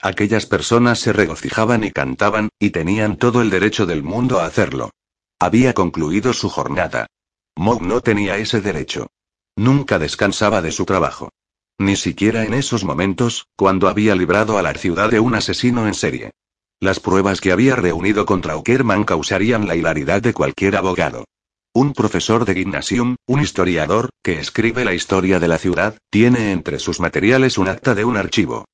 [0.00, 4.92] Aquellas personas se regocijaban y cantaban, y tenían todo el derecho del mundo a hacerlo.
[5.40, 7.08] Había concluido su jornada.
[7.56, 9.08] Mog no tenía ese derecho.
[9.56, 11.30] Nunca descansaba de su trabajo.
[11.78, 15.94] Ni siquiera en esos momentos, cuando había librado a la ciudad de un asesino en
[15.94, 16.32] serie.
[16.80, 21.24] Las pruebas que había reunido contra Uckerman causarían la hilaridad de cualquier abogado.
[21.72, 26.80] Un profesor de gymnasium, un historiador, que escribe la historia de la ciudad, tiene entre
[26.80, 28.64] sus materiales un acta de un archivo.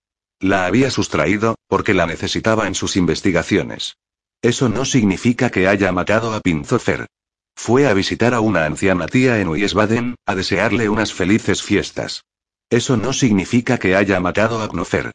[0.40, 3.96] La había sustraído, porque la necesitaba en sus investigaciones.
[4.40, 7.06] Eso no significa que haya matado a Pinzofer.
[7.54, 12.24] Fue a visitar a una anciana tía en Wiesbaden, a desearle unas felices fiestas.
[12.74, 15.12] Eso no significa que haya matado a Knofer.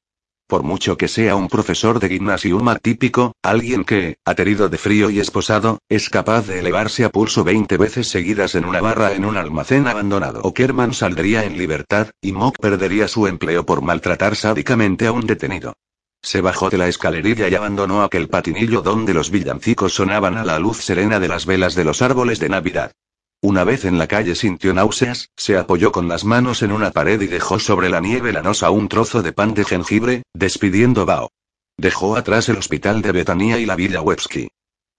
[0.48, 5.20] Por mucho que sea un profesor de gimnasium atípico, alguien que, aterido de frío y
[5.20, 9.36] esposado, es capaz de elevarse a pulso 20 veces seguidas en una barra en un
[9.36, 10.54] almacén abandonado.
[10.54, 15.74] Kerman saldría en libertad, y Mock perdería su empleo por maltratar sádicamente a un detenido.
[16.22, 20.60] Se bajó de la escalerilla y abandonó aquel patinillo donde los villancicos sonaban a la
[20.60, 22.94] luz serena de las velas de los árboles de Navidad.
[23.42, 27.22] Una vez en la calle sintió náuseas, se apoyó con las manos en una pared
[27.22, 31.30] y dejó sobre la nieve lanosa un trozo de pan de jengibre, despidiendo Bao.
[31.78, 34.50] Dejó atrás el hospital de Betania y la Villa Websky.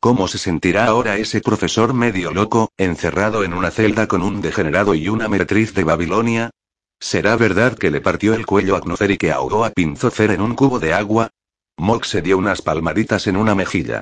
[0.00, 4.94] ¿Cómo se sentirá ahora ese profesor medio loco, encerrado en una celda con un degenerado
[4.94, 6.48] y una meretriz de Babilonia?
[6.98, 10.40] ¿Será verdad que le partió el cuello a Knofer y que ahogó a Pinzofer en
[10.40, 11.28] un cubo de agua?
[11.76, 14.00] Mock se dio unas palmaditas en una mejilla.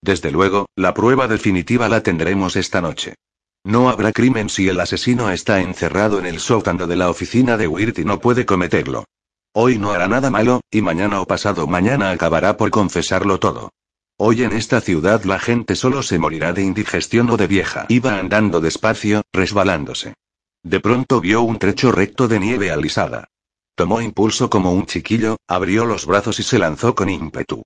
[0.00, 3.16] Desde luego, la prueba definitiva la tendremos esta noche.
[3.64, 7.68] No habrá crimen si el asesino está encerrado en el sótano de la oficina de
[7.68, 9.04] Wirt y no puede cometerlo.
[9.52, 13.70] Hoy no hará nada malo, y mañana o pasado mañana acabará por confesarlo todo.
[14.16, 17.86] Hoy en esta ciudad la gente solo se morirá de indigestión o de vieja.
[17.88, 20.14] Iba andando despacio, resbalándose.
[20.62, 23.28] De pronto vio un trecho recto de nieve alisada.
[23.74, 27.62] Tomó impulso como un chiquillo, abrió los brazos y se lanzó con ímpetu.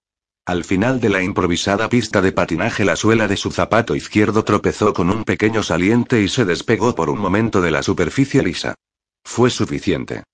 [0.46, 4.92] Al final de la improvisada pista de patinaje la suela de su zapato izquierdo tropezó
[4.92, 8.74] con un pequeño saliente y se despegó por un momento de la superficie lisa.
[9.24, 10.24] Fue suficiente.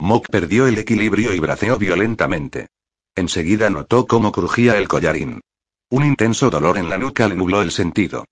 [0.00, 2.66] Mock perdió el equilibrio y braceó violentamente.
[3.14, 5.40] Enseguida notó cómo crujía el collarín.
[5.88, 8.24] Un intenso dolor en la nuca le nubló el sentido.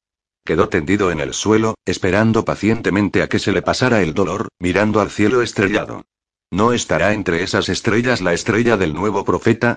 [0.45, 5.01] Quedó tendido en el suelo, esperando pacientemente a que se le pasara el dolor, mirando
[5.01, 6.05] al cielo estrellado.
[6.51, 9.77] ¿No estará entre esas estrellas la estrella del nuevo profeta?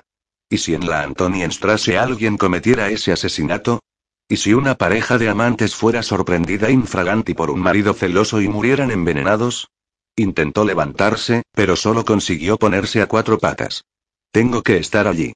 [0.52, 3.80] ¿Y si en la Antonienstrasse alguien cometiera ese asesinato?
[4.28, 8.90] ¿Y si una pareja de amantes fuera sorprendida infraganti por un marido celoso y murieran
[8.90, 9.68] envenenados?
[10.14, 13.84] Intentó levantarse, pero solo consiguió ponerse a cuatro patas.
[14.30, 15.32] Tengo que estar allí.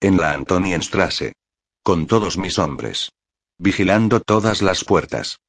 [0.00, 1.32] En la Antonienstrasse.
[1.82, 3.10] Con todos mis hombres.
[3.58, 5.40] Vigilando todas las puertas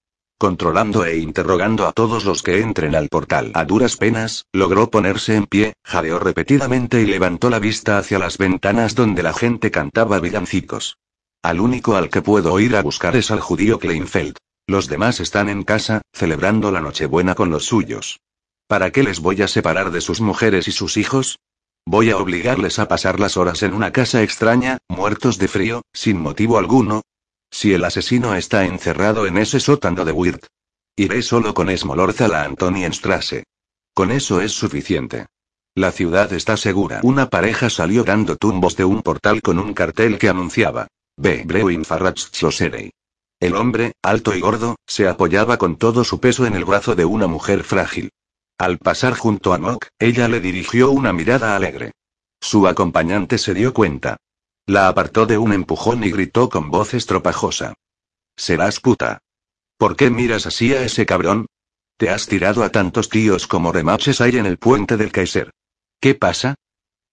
[0.41, 3.51] controlando e interrogando a todos los que entren al portal.
[3.53, 8.39] A duras penas, logró ponerse en pie, jadeó repetidamente y levantó la vista hacia las
[8.39, 10.97] ventanas donde la gente cantaba villancicos.
[11.43, 14.35] Al único al que puedo ir a buscar es al judío Kleinfeld.
[14.65, 18.19] Los demás están en casa, celebrando la Nochebuena con los suyos.
[18.65, 21.37] ¿Para qué les voy a separar de sus mujeres y sus hijos?
[21.85, 26.19] Voy a obligarles a pasar las horas en una casa extraña, muertos de frío, sin
[26.19, 27.03] motivo alguno.
[27.51, 30.45] Si el asesino está encerrado en ese sótano de Wirt.
[30.95, 33.43] Iré solo con Esmolorza a la Antonienstrasse.
[33.93, 35.27] Con eso es suficiente.
[35.75, 37.01] La ciudad está segura.
[37.03, 40.87] Una pareja salió dando tumbos de un portal con un cartel que anunciaba.
[41.17, 41.43] B.
[41.45, 41.83] Brewin
[43.39, 47.05] El hombre, alto y gordo, se apoyaba con todo su peso en el brazo de
[47.05, 48.11] una mujer frágil.
[48.57, 51.91] Al pasar junto a Mock, ella le dirigió una mirada alegre.
[52.41, 54.17] Su acompañante se dio cuenta.
[54.66, 57.74] La apartó de un empujón y gritó con voz estropajosa.
[58.36, 59.20] Serás puta.
[59.78, 61.47] ¿Por qué miras así a ese cabrón?
[61.97, 65.51] Te has tirado a tantos tíos como remaches hay en el puente del Kaiser.
[65.99, 66.55] ¿Qué pasa?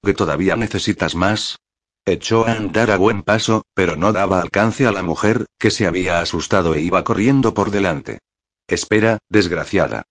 [0.02, 1.58] ¿Que todavía necesitas más?
[2.04, 5.86] Echó a andar a buen paso, pero no daba alcance a la mujer, que se
[5.86, 8.20] había asustado e iba corriendo por delante.
[8.66, 10.04] Espera, desgraciada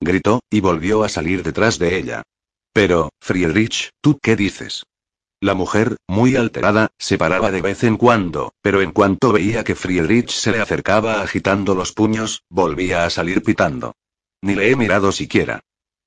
[0.00, 2.22] gritó, y volvió a salir detrás de ella.
[2.72, 4.84] Pero, Friedrich, ¿tú qué dices?
[5.40, 9.76] La mujer, muy alterada, se paraba de vez en cuando, pero en cuanto veía que
[9.76, 13.94] Friedrich se le acercaba agitando los puños, volvía a salir pitando.
[14.42, 15.60] Ni le he mirado siquiera.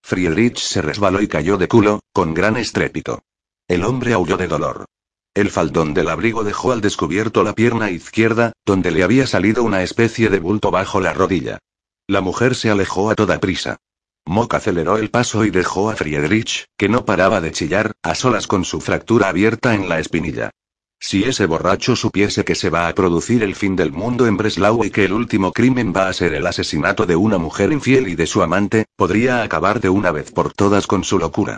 [0.03, 3.23] Friedrich se resbaló y cayó de culo, con gran estrépito.
[3.69, 4.85] El hombre aulló de dolor.
[5.33, 9.81] El faldón del abrigo dejó al descubierto la pierna izquierda, donde le había salido una
[9.81, 11.59] especie de bulto bajo la rodilla.
[12.05, 13.77] La mujer se alejó a toda prisa.
[14.25, 18.47] Mock aceleró el paso y dejó a Friedrich, que no paraba de chillar, a solas
[18.47, 20.51] con su fractura abierta en la espinilla.
[20.99, 24.85] Si ese borracho supiese que se va a producir el fin del mundo en Breslau
[24.85, 28.15] y que el último crimen va a ser el asesinato de una mujer infiel y
[28.15, 31.57] de su amante, podría acabar de una vez por todas con su locura.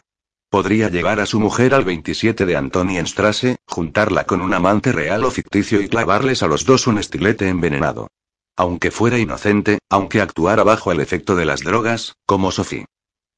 [0.50, 5.32] Podría llevar a su mujer al 27 de Antonienstrasse, juntarla con un amante real o
[5.32, 8.08] ficticio y clavarles a los dos un estilete envenenado.
[8.56, 12.86] Aunque fuera inocente, aunque actuara bajo el efecto de las drogas, como Sophie.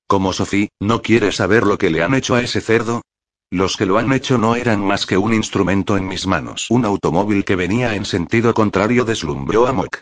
[0.07, 3.01] Como Sophie, ¿no quiere saber lo que le han hecho a ese cerdo?
[3.49, 6.69] Los que lo han hecho no eran más que un instrumento en mis manos.
[6.69, 10.01] Un automóvil que venía en sentido contrario deslumbró a Mock.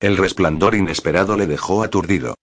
[0.00, 2.34] El resplandor inesperado le dejó aturdido.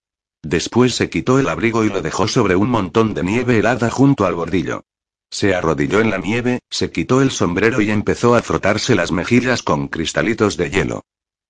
[0.42, 4.26] Después se quitó el abrigo y lo dejó sobre un montón de nieve helada junto
[4.26, 4.82] al bordillo.
[5.30, 9.62] Se arrodilló en la nieve, se quitó el sombrero y empezó a frotarse las mejillas
[9.62, 11.02] con cristalitos de hielo.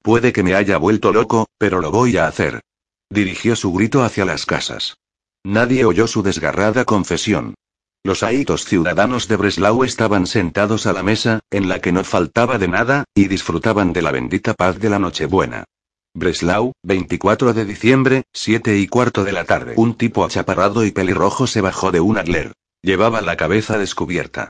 [0.03, 2.61] Puede que me haya vuelto loco, pero lo voy a hacer.
[3.09, 4.97] Dirigió su grito hacia las casas.
[5.45, 7.55] Nadie oyó su desgarrada confesión.
[8.05, 12.59] Los aitos ciudadanos de Breslau estaban sentados a la mesa, en la que no faltaba
[12.59, 15.65] de nada, y disfrutaban de la bendita paz de la Nochebuena.
[16.15, 19.75] Breslau, 24 de diciembre, 7 y cuarto de la tarde.
[19.77, 22.53] Un tipo achaparrado y pelirrojo se bajó de un adler.
[22.83, 24.49] Llevaba la cabeza descubierta.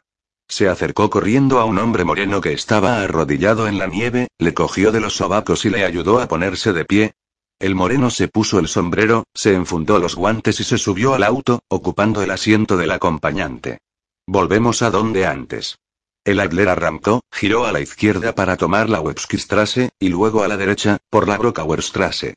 [0.48, 4.92] Se acercó corriendo a un hombre moreno que estaba arrodillado en la nieve, le cogió
[4.92, 7.14] de los sobacos y le ayudó a ponerse de pie.
[7.58, 11.60] El moreno se puso el sombrero, se enfundó los guantes y se subió al auto,
[11.68, 13.78] ocupando el asiento del acompañante.
[14.26, 15.78] Volvemos a donde antes.
[16.24, 20.56] El Adler arrancó, giró a la izquierda para tomar la Webskistrasse, y luego a la
[20.56, 22.34] derecha, por la Brockauerstrasse.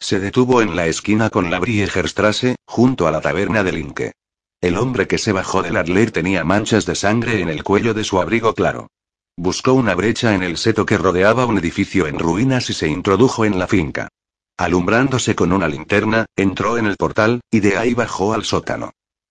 [0.00, 4.12] Se detuvo en la esquina con la Briegerstrasse, junto a la taberna de Linke.
[4.60, 8.02] El hombre que se bajó del Adler tenía manchas de sangre en el cuello de
[8.02, 8.88] su abrigo claro.
[9.36, 13.44] Buscó una brecha en el seto que rodeaba un edificio en ruinas y se introdujo
[13.44, 14.08] en la finca.
[14.56, 18.90] Alumbrándose con una linterna, entró en el portal, y de ahí bajó al sótano.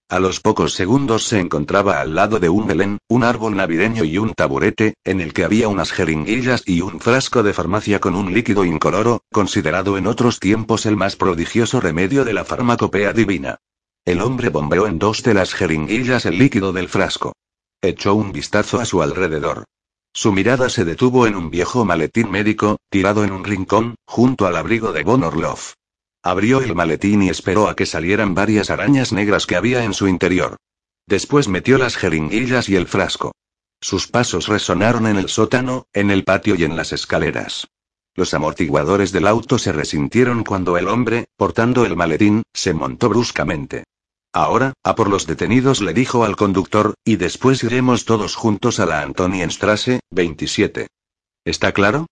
[0.09, 4.17] A los pocos segundos se encontraba al lado de un belén, un árbol navideño y
[4.17, 8.33] un taburete, en el que había unas jeringuillas y un frasco de farmacia con un
[8.33, 13.57] líquido incoloro, considerado en otros tiempos el más prodigioso remedio de la farmacopea divina.
[14.07, 17.33] El hombre bombeó en dos de las jeringuillas el líquido del frasco.
[17.81, 19.65] Echó un vistazo a su alrededor.
[20.13, 24.55] Su mirada se detuvo en un viejo maletín médico, tirado en un rincón, junto al
[24.55, 25.73] abrigo de Von Orloff.
[26.23, 30.07] Abrió el maletín y esperó a que salieran varias arañas negras que había en su
[30.07, 30.55] interior.
[31.05, 33.33] Después metió las jeringuillas y el frasco.
[33.81, 37.67] Sus pasos resonaron en el sótano, en el patio y en las escaleras.
[38.15, 43.83] Los amortiguadores del auto se resintieron cuando el hombre, portando el maletín, se montó bruscamente.
[44.39, 48.85] Ahora, a por los detenidos le dijo al conductor, y después iremos todos juntos a
[48.85, 50.85] la Antonienstrasse, 27.
[51.43, 52.05] ¿Está claro?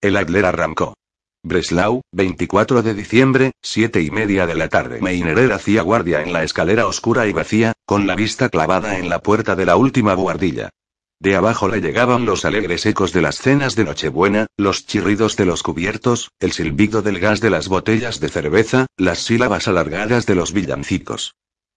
[0.00, 0.94] El Adler arrancó.
[1.42, 5.00] Breslau, 24 de diciembre, siete y media de la tarde.
[5.00, 9.18] Meinerer hacía guardia en la escalera oscura y vacía, con la vista clavada en la
[9.18, 10.70] puerta de la última buhardilla.
[11.18, 15.46] De abajo le llegaban los alegres ecos de las cenas de Nochebuena, los chirridos de
[15.46, 20.36] los cubiertos, el silbido del gas de las botellas de cerveza, las sílabas alargadas de
[20.36, 21.34] los villancicos.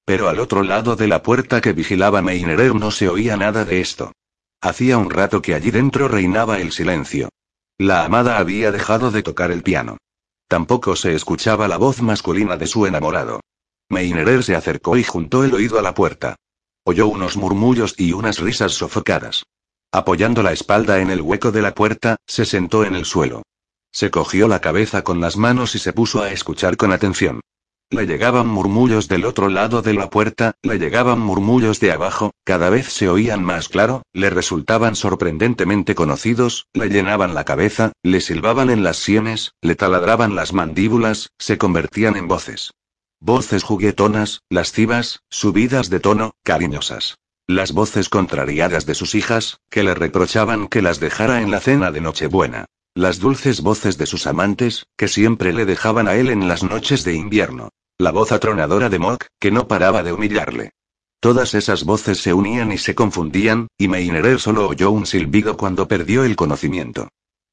[0.07, 3.81] Pero al otro lado de la puerta que vigilaba Meinerer no se oía nada de
[3.81, 4.13] esto.
[4.61, 7.27] Hacía un rato que allí dentro reinaba el silencio.
[7.77, 9.97] La amada había dejado de tocar el piano.
[10.47, 13.41] Tampoco se escuchaba la voz masculina de su enamorado.
[13.89, 16.37] Meinerer se acercó y juntó el oído a la puerta.
[16.85, 19.43] Oyó unos murmullos y unas risas sofocadas.
[19.91, 23.43] Apoyando la espalda en el hueco de la puerta, se sentó en el suelo.
[23.91, 27.41] Se cogió la cabeza con las manos y se puso a escuchar con atención.
[27.89, 32.69] Le llegaban murmullos del otro lado de la puerta, le llegaban murmullos de abajo, cada
[32.69, 38.69] vez se oían más claro, le resultaban sorprendentemente conocidos, le llenaban la cabeza, le silbaban
[38.69, 42.73] en las sienes, le taladraban las mandíbulas, se convertían en voces.
[43.21, 47.19] Voces juguetonas, lascivas, subidas de tono, cariñosas.
[47.47, 51.91] Las voces contrariadas de sus hijas, que le reprochaban que las dejara en la cena
[51.91, 52.65] de Nochebuena.
[52.97, 57.03] Las dulces voces de sus amantes, que siempre le dejaban a él en las noches
[57.03, 57.69] de invierno.
[57.99, 60.71] La voz atronadora de Mock, que no paraba de humillarle.
[61.19, 65.87] Todas esas voces se unían y se confundían, y Meinerer solo oyó un silbido cuando
[65.87, 67.09] perdió el conocimiento.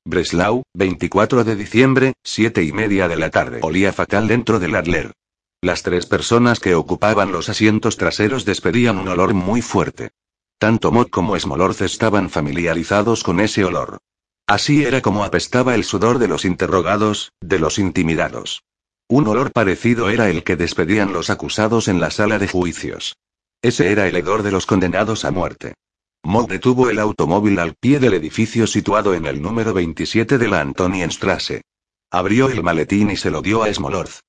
[0.07, 3.61] Breslau, 24 de diciembre, siete y media de la tarde.
[3.61, 5.13] Olía fatal dentro del Adler.
[5.61, 10.09] Las tres personas que ocupaban los asientos traseros despedían un olor muy fuerte.
[10.57, 13.99] Tanto Mock como Smolorz estaban familiarizados con ese olor.
[14.47, 18.63] Así era como apestaba el sudor de los interrogados, de los intimidados.
[19.09, 23.17] Un olor parecido era el que despedían los acusados en la sala de juicios.
[23.63, 25.75] Ese era el hedor de los condenados a muerte.
[26.23, 30.61] Mock detuvo el automóvil al pie del edificio situado en el número 27 de la
[30.61, 31.63] Antonienstrasse.
[32.11, 34.21] Abrió el maletín y se lo dio a Smolorz.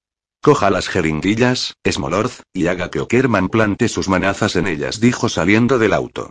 [0.42, 5.78] Coja las jeringuillas, Smolorz, y haga que Okerman plante sus manazas en ellas, dijo saliendo
[5.78, 6.30] del auto.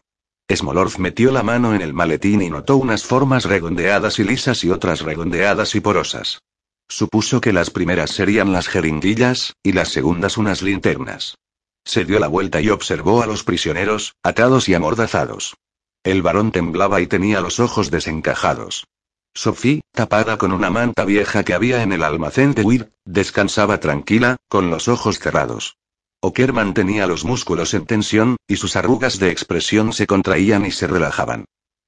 [0.53, 4.70] Smolorz metió la mano en el maletín y notó unas formas redondeadas y lisas y
[4.70, 6.42] otras redondeadas y porosas.
[6.88, 11.36] Supuso que las primeras serían las jeringuillas, y las segundas unas linternas.
[11.84, 15.57] Se dio la vuelta y observó a los prisioneros, atados y amordazados.
[16.03, 18.86] El varón temblaba y tenía los ojos desencajados.
[19.34, 24.36] Sophie, tapada con una manta vieja que había en el almacén de Weir, descansaba tranquila,
[24.49, 25.76] con los ojos cerrados.
[26.27, 30.87] Okerman tenía los músculos en tensión, y sus arrugas de expresión se contraían y se
[30.87, 31.45] relajaban.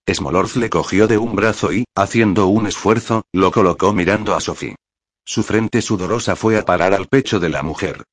[0.06, 4.76] Smolorz le cogió de un brazo y, haciendo un esfuerzo, lo colocó mirando a Sophie.
[5.24, 8.04] Su frente sudorosa fue a parar al pecho de la mujer.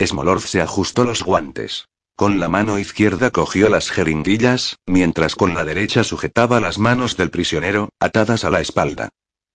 [0.00, 1.86] Smolorz se ajustó los guantes.
[2.14, 7.30] Con la mano izquierda cogió las jeringuillas, mientras con la derecha sujetaba las manos del
[7.30, 9.08] prisionero, atadas a la espalda.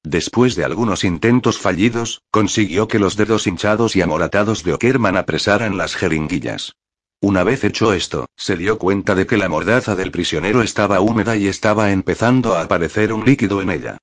[0.10, 5.76] Después de algunos intentos fallidos, consiguió que los dedos hinchados y amoratados de Okerman apresaran
[5.76, 6.78] las jeringuillas.
[7.20, 11.36] Una vez hecho esto, se dio cuenta de que la mordaza del prisionero estaba húmeda
[11.36, 13.98] y estaba empezando a aparecer un líquido en ella.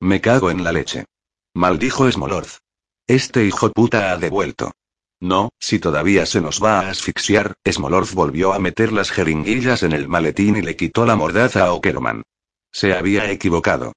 [0.00, 1.04] Me cago en la leche.
[1.52, 2.60] Maldijo Smolorz.
[3.06, 4.72] Este hijo puta ha devuelto.
[5.20, 9.92] No, si todavía se nos va a asfixiar, Smolorz volvió a meter las jeringuillas en
[9.92, 12.22] el maletín y le quitó la mordaza a Okerman.
[12.72, 13.92] Se había equivocado.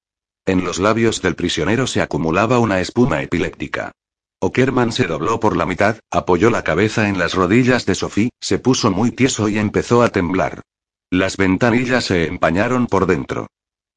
[0.46, 3.92] En los labios del prisionero se acumulaba una espuma epiléptica.
[4.40, 8.58] Okerman se dobló por la mitad, apoyó la cabeza en las rodillas de Sophie, se
[8.58, 10.60] puso muy tieso y empezó a temblar.
[11.10, 13.46] Las ventanillas se empañaron por dentro.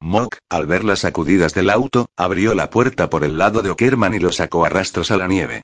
[0.00, 4.14] Mock, al ver las sacudidas del auto, abrió la puerta por el lado de Okerman
[4.14, 5.62] y lo sacó a rastros a la nieve.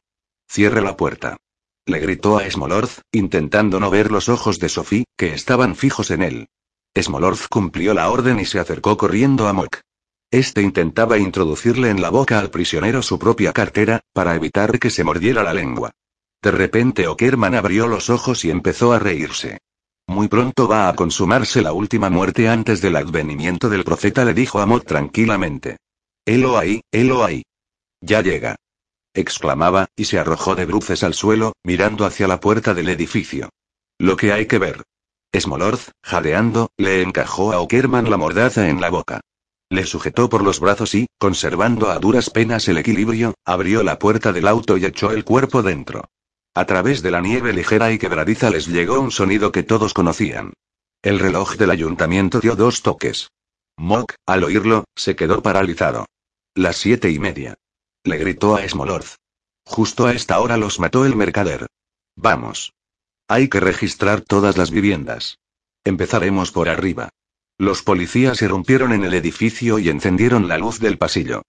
[0.51, 1.39] Cierre la puerta.
[1.87, 6.23] Le gritó a Smolorz, intentando no ver los ojos de Sophie, que estaban fijos en
[6.23, 6.49] él.
[6.95, 9.81] Smolorz cumplió la orden y se acercó corriendo a Mock.
[10.35, 15.05] Este intentaba introducirle en la boca al prisionero su propia cartera, para evitar que se
[15.05, 15.93] mordiera la lengua.
[16.43, 19.59] De repente Okerman abrió los ojos y empezó a reírse.
[20.09, 24.59] Muy pronto va a consumarse la última muerte antes del advenimiento del profeta, le dijo
[24.59, 25.77] Amot tranquilamente.
[26.27, 27.45] Helo ahí, helo ahí.
[28.01, 28.57] Ya llega.
[29.15, 33.51] exclamaba, y se arrojó de bruces al suelo, mirando hacia la puerta del edificio.
[34.01, 34.83] Lo que hay que ver.
[35.33, 39.21] Smolorz, jadeando, le encajó a Okerman la mordaza en la boca.
[39.71, 44.33] Le sujetó por los brazos y, conservando a duras penas el equilibrio, abrió la puerta
[44.33, 46.05] del auto y echó el cuerpo dentro.
[46.55, 50.53] A través de la nieve ligera y quebradiza les llegó un sonido que todos conocían.
[51.03, 53.31] El reloj del ayuntamiento dio dos toques.
[53.77, 56.07] Mock, al oírlo, se quedó paralizado.
[56.55, 57.55] Las siete y media.
[58.05, 59.17] Le gritó a Smolorz.
[59.67, 61.67] Justo a esta hora los mató el mercader.
[62.15, 62.73] Vamos.
[63.27, 65.39] Hay que registrar todas las viviendas.
[65.85, 67.09] Empezaremos por arriba.
[67.59, 71.43] Los policías irrumpieron en el edificio y encendieron la luz del pasillo.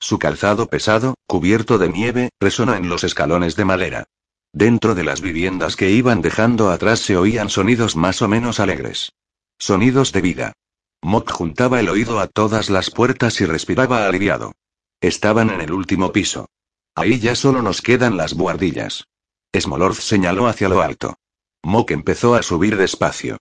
[0.00, 4.04] Su calzado pesado, cubierto de nieve, resonó en los escalones de madera.
[4.52, 9.12] Dentro de las viviendas que iban dejando atrás se oían sonidos más o menos alegres.
[9.58, 10.52] Sonidos de vida.
[11.00, 14.52] Mock juntaba el oído a todas las puertas y respiraba aliviado.
[15.00, 16.48] Estaban en el último piso.
[16.94, 19.06] Ahí ya solo nos quedan las buhardillas.
[19.56, 21.14] Smolorz señaló hacia lo alto.
[21.62, 23.38] Mock empezó a subir despacio.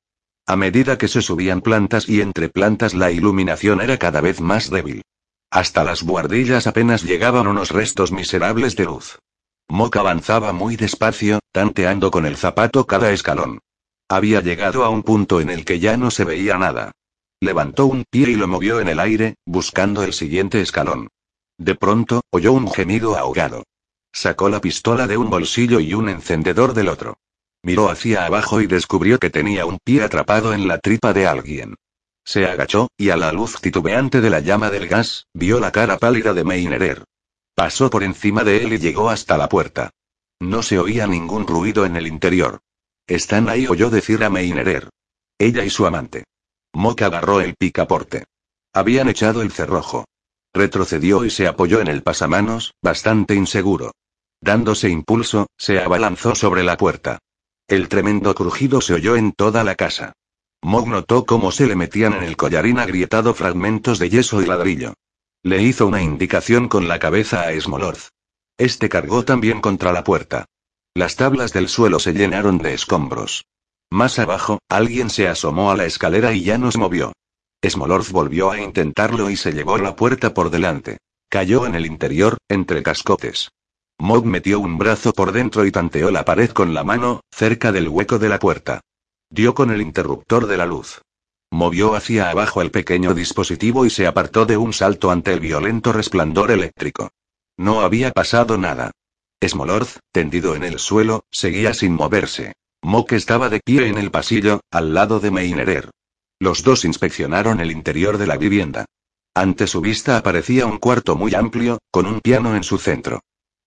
[0.51, 4.69] A medida que se subían plantas y entre plantas la iluminación era cada vez más
[4.69, 5.01] débil.
[5.49, 9.17] Hasta las buhardillas apenas llegaban unos restos miserables de luz.
[9.69, 13.59] Mock avanzaba muy despacio, tanteando con el zapato cada escalón.
[14.09, 16.91] Había llegado a un punto en el que ya no se veía nada.
[17.39, 21.07] Levantó un pie y lo movió en el aire, buscando el siguiente escalón.
[21.57, 23.63] De pronto, oyó un gemido ahogado.
[24.11, 27.15] Sacó la pistola de un bolsillo y un encendedor del otro.
[27.63, 31.75] Miró hacia abajo y descubrió que tenía un pie atrapado en la tripa de alguien.
[32.23, 35.97] Se agachó, y a la luz titubeante de la llama del gas, vio la cara
[35.97, 37.03] pálida de Meinerer.
[37.55, 39.91] Pasó por encima de él y llegó hasta la puerta.
[40.39, 42.59] No se oía ningún ruido en el interior.
[43.07, 44.89] Están ahí, oyó decir a Meinerer.
[45.37, 46.23] Ella y su amante.
[46.73, 48.25] Mock agarró el picaporte.
[48.73, 50.05] Habían echado el cerrojo.
[50.53, 53.91] Retrocedió y se apoyó en el pasamanos, bastante inseguro.
[54.41, 57.19] Dándose impulso, se abalanzó sobre la puerta.
[57.71, 60.11] El tremendo crujido se oyó en toda la casa.
[60.61, 64.93] Mog notó cómo se le metían en el collarín agrietado fragmentos de yeso y ladrillo.
[65.41, 68.09] Le hizo una indicación con la cabeza a Smolorz.
[68.57, 70.47] Este cargó también contra la puerta.
[70.93, 73.45] Las tablas del suelo se llenaron de escombros.
[73.89, 77.13] Más abajo, alguien se asomó a la escalera y ya nos movió.
[77.65, 80.97] Smolorz volvió a intentarlo y se llevó la puerta por delante.
[81.29, 83.47] Cayó en el interior, entre cascotes.
[84.01, 87.87] Mog metió un brazo por dentro y tanteó la pared con la mano, cerca del
[87.87, 88.81] hueco de la puerta.
[89.29, 91.03] Dio con el interruptor de la luz.
[91.51, 95.93] Movió hacia abajo el pequeño dispositivo y se apartó de un salto ante el violento
[95.93, 97.11] resplandor eléctrico.
[97.57, 98.89] No había pasado nada.
[99.39, 102.53] Smolorz, tendido en el suelo, seguía sin moverse.
[102.81, 105.91] Mock estaba de pie en el pasillo, al lado de Meinerer.
[106.39, 108.85] Los dos inspeccionaron el interior de la vivienda.
[109.35, 113.21] Ante su vista aparecía un cuarto muy amplio, con un piano en su centro.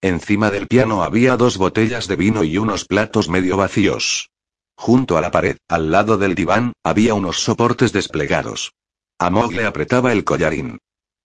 [0.04, 4.28] Encima del piano había dos botellas de vino y unos platos medio vacíos.
[4.76, 8.74] Junto a la pared, al lado del diván, había unos soportes desplegados.
[9.18, 10.76] A Mog le apretaba el collarín.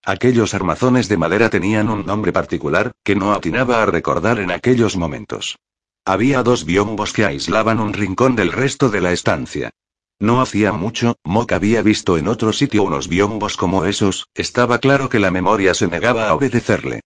[0.06, 4.96] Aquellos armazones de madera tenían un nombre particular, que no atinaba a recordar en aquellos
[4.96, 5.58] momentos.
[6.06, 9.72] Había dos biombos que aislaban un rincón del resto de la estancia.
[10.20, 15.10] No hacía mucho, Mok había visto en otro sitio unos biombos como esos, estaba claro
[15.10, 17.02] que la memoria se negaba a obedecerle.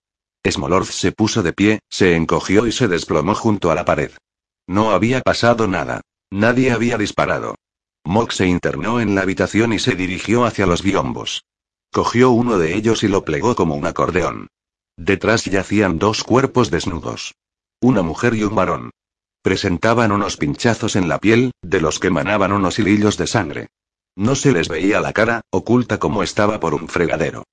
[0.49, 4.11] Smolorz se puso de pie, se encogió y se desplomó junto a la pared.
[4.67, 6.01] No había pasado nada.
[6.31, 7.55] Nadie había disparado.
[8.05, 11.43] Mok se internó en la habitación y se dirigió hacia los biombos.
[11.91, 14.47] Cogió uno de ellos y lo plegó como un acordeón.
[14.97, 17.35] Detrás yacían dos cuerpos desnudos.
[17.81, 18.91] Una mujer y un varón.
[19.41, 23.67] Presentaban unos pinchazos en la piel, de los que emanaban unos hilillos de sangre.
[24.15, 27.43] No se les veía la cara, oculta como estaba por un fregadero.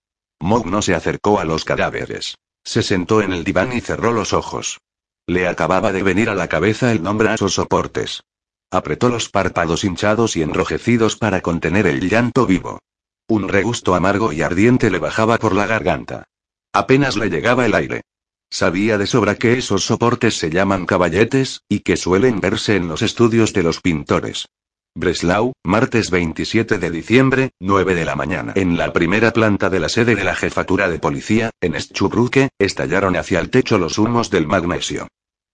[0.41, 2.37] Mog no se acercó a los cadáveres.
[2.65, 4.81] Se sentó en el diván y cerró los ojos.
[5.27, 8.23] Le acababa de venir a la cabeza el nombre a sus soportes.
[8.71, 12.81] Apretó los párpados hinchados y enrojecidos para contener el llanto vivo.
[13.29, 16.25] Un regusto amargo y ardiente le bajaba por la garganta.
[16.73, 18.03] Apenas le llegaba el aire.
[18.51, 23.03] Sabía de sobra que esos soportes se llaman caballetes, y que suelen verse en los
[23.03, 24.49] estudios de los pintores.
[24.97, 28.53] Breslau, martes 27 de diciembre, 9 de la mañana.
[28.57, 33.15] En la primera planta de la sede de la jefatura de policía, en Schubrücke, estallaron
[33.15, 35.07] hacia el techo los humos del magnesio.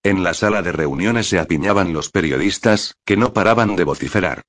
[0.02, 4.40] En la sala de reuniones se apiñaban los periodistas, que no paraban de vociferar.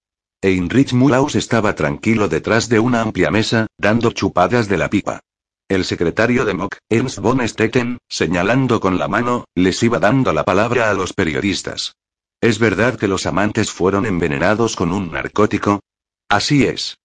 [0.41, 5.19] Heinrich Mulaus estaba tranquilo detrás de una amplia mesa, dando chupadas de la pipa.
[5.67, 10.45] El secretario de Mock, Ernst von Stetten, señalando con la mano, les iba dando la
[10.45, 11.93] palabra a los periodistas.
[12.41, 15.81] ¿Es verdad que los amantes fueron envenenados con un narcótico?
[16.29, 16.97] Así es.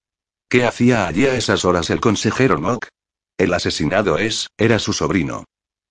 [0.49, 2.89] ¿Qué hacía allí a esas horas el consejero Mock?
[3.39, 5.45] El asesinado es, era su sobrino.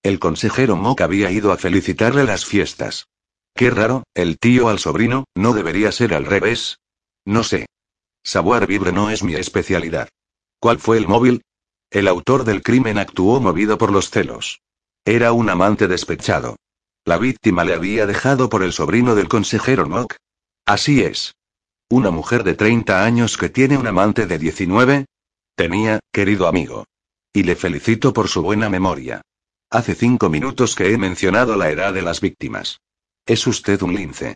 [0.04, 3.08] El consejero Mock había ido a felicitarle las fiestas.
[3.56, 6.78] Qué raro, el tío al sobrino, ¿no debería ser al revés?
[7.26, 7.66] No sé.
[8.24, 10.10] Savoir vivre no es mi especialidad.
[10.60, 11.42] ¿Cuál fue el móvil?
[11.90, 14.62] El autor del crimen actuó movido por los celos.
[15.04, 16.58] Era un amante despechado.
[17.04, 20.18] La víctima le había dejado por el sobrino del consejero Mock.
[20.68, 21.34] Así es.
[21.90, 25.06] Una mujer de 30 años que tiene un amante de 19.
[25.56, 26.86] Tenía, querido amigo.
[27.34, 29.22] Y le felicito por su buena memoria.
[29.72, 32.80] Hace cinco minutos que he mencionado la edad de las víctimas.
[33.26, 34.36] Es usted un lince.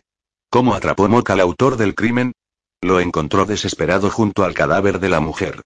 [0.50, 2.32] ¿Cómo atrapó Mock al autor del crimen?
[2.80, 5.62] Lo encontró desesperado junto al cadáver de la mujer.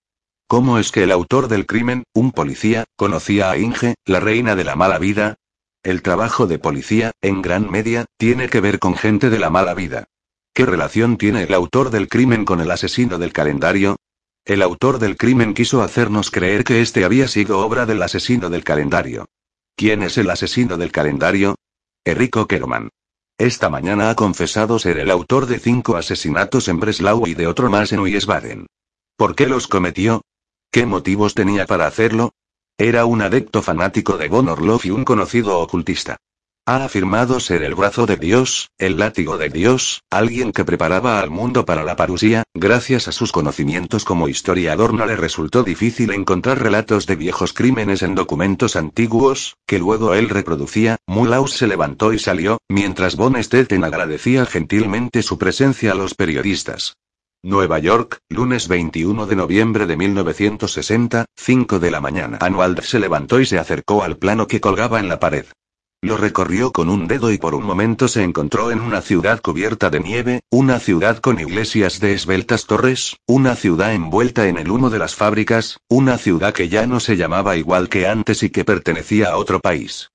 [0.46, 4.64] ¿Cómo es que el autor del crimen, un policía, conocía a Inge, la reina de
[4.64, 5.36] la mala vida?
[5.82, 9.72] El trabajo de policía, en gran media, tiene que ver con gente de la mala
[9.72, 10.08] vida.
[10.52, 13.96] ¿Qué relación tiene el autor del crimen con el asesino del calendario?
[14.44, 18.62] El autor del crimen quiso hacernos creer que este había sido obra del asesino del
[18.62, 19.24] calendario.
[19.74, 21.54] ¿Quién es el asesino del calendario?
[22.04, 22.90] Enrico Kerman.
[23.38, 27.70] esta mañana ha confesado ser el autor de cinco asesinatos en Breslau y de otro
[27.70, 28.66] más en Wiesbaden.
[29.16, 30.20] ¿Por qué los cometió?
[30.70, 32.34] ¿Qué motivos tenía para hacerlo?
[32.80, 36.16] Era un adepto fanático de von Orloff y un conocido ocultista.
[36.66, 41.28] Ha afirmado ser el brazo de Dios, el látigo de Dios, alguien que preparaba al
[41.28, 46.62] mundo para la parusía, gracias a sus conocimientos como historiador no le resultó difícil encontrar
[46.62, 52.18] relatos de viejos crímenes en documentos antiguos, que luego él reproducía, Mulaus se levantó y
[52.18, 56.94] salió, mientras von Stetten agradecía gentilmente su presencia a los periodistas.
[57.42, 62.36] Nueva York, lunes 21 de noviembre de 1960, 5 de la mañana.
[62.38, 65.46] Anwald se levantó y se acercó al plano que colgaba en la pared.
[66.02, 69.88] Lo recorrió con un dedo y por un momento se encontró en una ciudad cubierta
[69.88, 74.90] de nieve, una ciudad con iglesias de esbeltas torres, una ciudad envuelta en el humo
[74.90, 78.66] de las fábricas, una ciudad que ya no se llamaba igual que antes y que
[78.66, 80.10] pertenecía a otro país.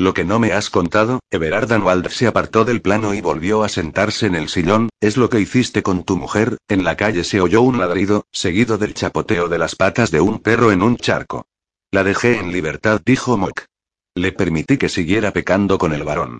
[0.00, 3.68] Lo que no me has contado, Everard Anwald se apartó del plano y volvió a
[3.68, 7.42] sentarse en el sillón, es lo que hiciste con tu mujer, en la calle se
[7.42, 11.44] oyó un ladrido, seguido del chapoteo de las patas de un perro en un charco.
[11.90, 13.66] La dejé en libertad, dijo Mock.
[14.14, 16.38] Le permití que siguiera pecando con el varón.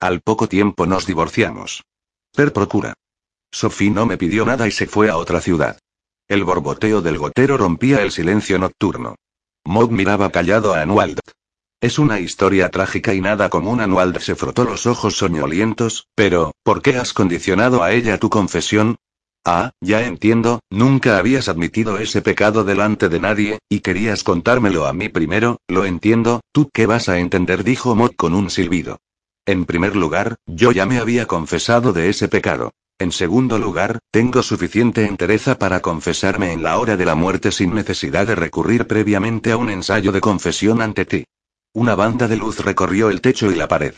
[0.00, 1.84] Al poco tiempo nos divorciamos.
[2.34, 2.94] Per procura.
[3.50, 5.78] Sophie no me pidió nada y se fue a otra ciudad.
[6.28, 9.16] El borboteo del gotero rompía el silencio nocturno.
[9.66, 11.20] Maud miraba callado a Anuald.
[11.82, 13.80] Es una historia trágica y nada común.
[13.80, 18.94] Anuald se frotó los ojos soñolientos, pero, ¿por qué has condicionado a ella tu confesión?
[19.44, 24.92] Ah, ya entiendo, nunca habías admitido ese pecado delante de nadie, y querías contármelo a
[24.92, 27.64] mí primero, lo entiendo, ¿tú qué vas a entender?
[27.64, 29.00] dijo Mod con un silbido.
[29.44, 32.70] En primer lugar, yo ya me había confesado de ese pecado.
[33.00, 37.74] En segundo lugar, tengo suficiente entereza para confesarme en la hora de la muerte sin
[37.74, 41.24] necesidad de recurrir previamente a un ensayo de confesión ante ti.
[41.74, 43.94] Una banda de luz recorrió el techo y la pared.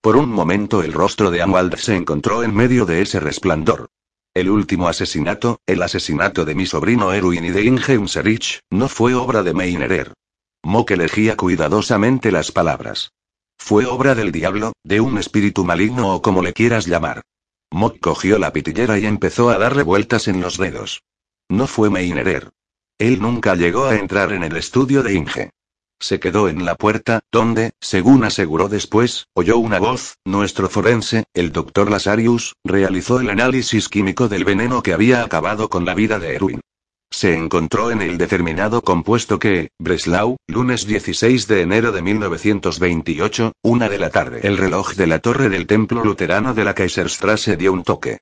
[0.00, 3.90] Por un momento el rostro de Amwald se encontró en medio de ese resplandor.
[4.34, 9.14] El último asesinato, el asesinato de mi sobrino Erwin y de Inge Unserich, no fue
[9.14, 10.14] obra de Meinerer.
[10.64, 13.12] Mock elegía cuidadosamente las palabras.
[13.56, 17.22] Fue obra del diablo, de un espíritu maligno o como le quieras llamar.
[17.70, 21.04] Mock cogió la pitillera y empezó a darle vueltas en los dedos.
[21.48, 22.50] No fue Meinerer.
[22.98, 25.50] Él nunca llegó a entrar en el estudio de Inge.
[26.02, 31.52] Se quedó en la puerta, donde, según aseguró después, oyó una voz, nuestro forense, el
[31.52, 36.34] doctor Lasarius, realizó el análisis químico del veneno que había acabado con la vida de
[36.34, 36.60] Erwin.
[37.12, 43.88] Se encontró en el determinado compuesto que, Breslau, lunes 16 de enero de 1928, una
[43.88, 44.40] de la tarde.
[44.42, 48.18] El reloj de la torre del templo luterano de la Kaiserstrasse dio un toque.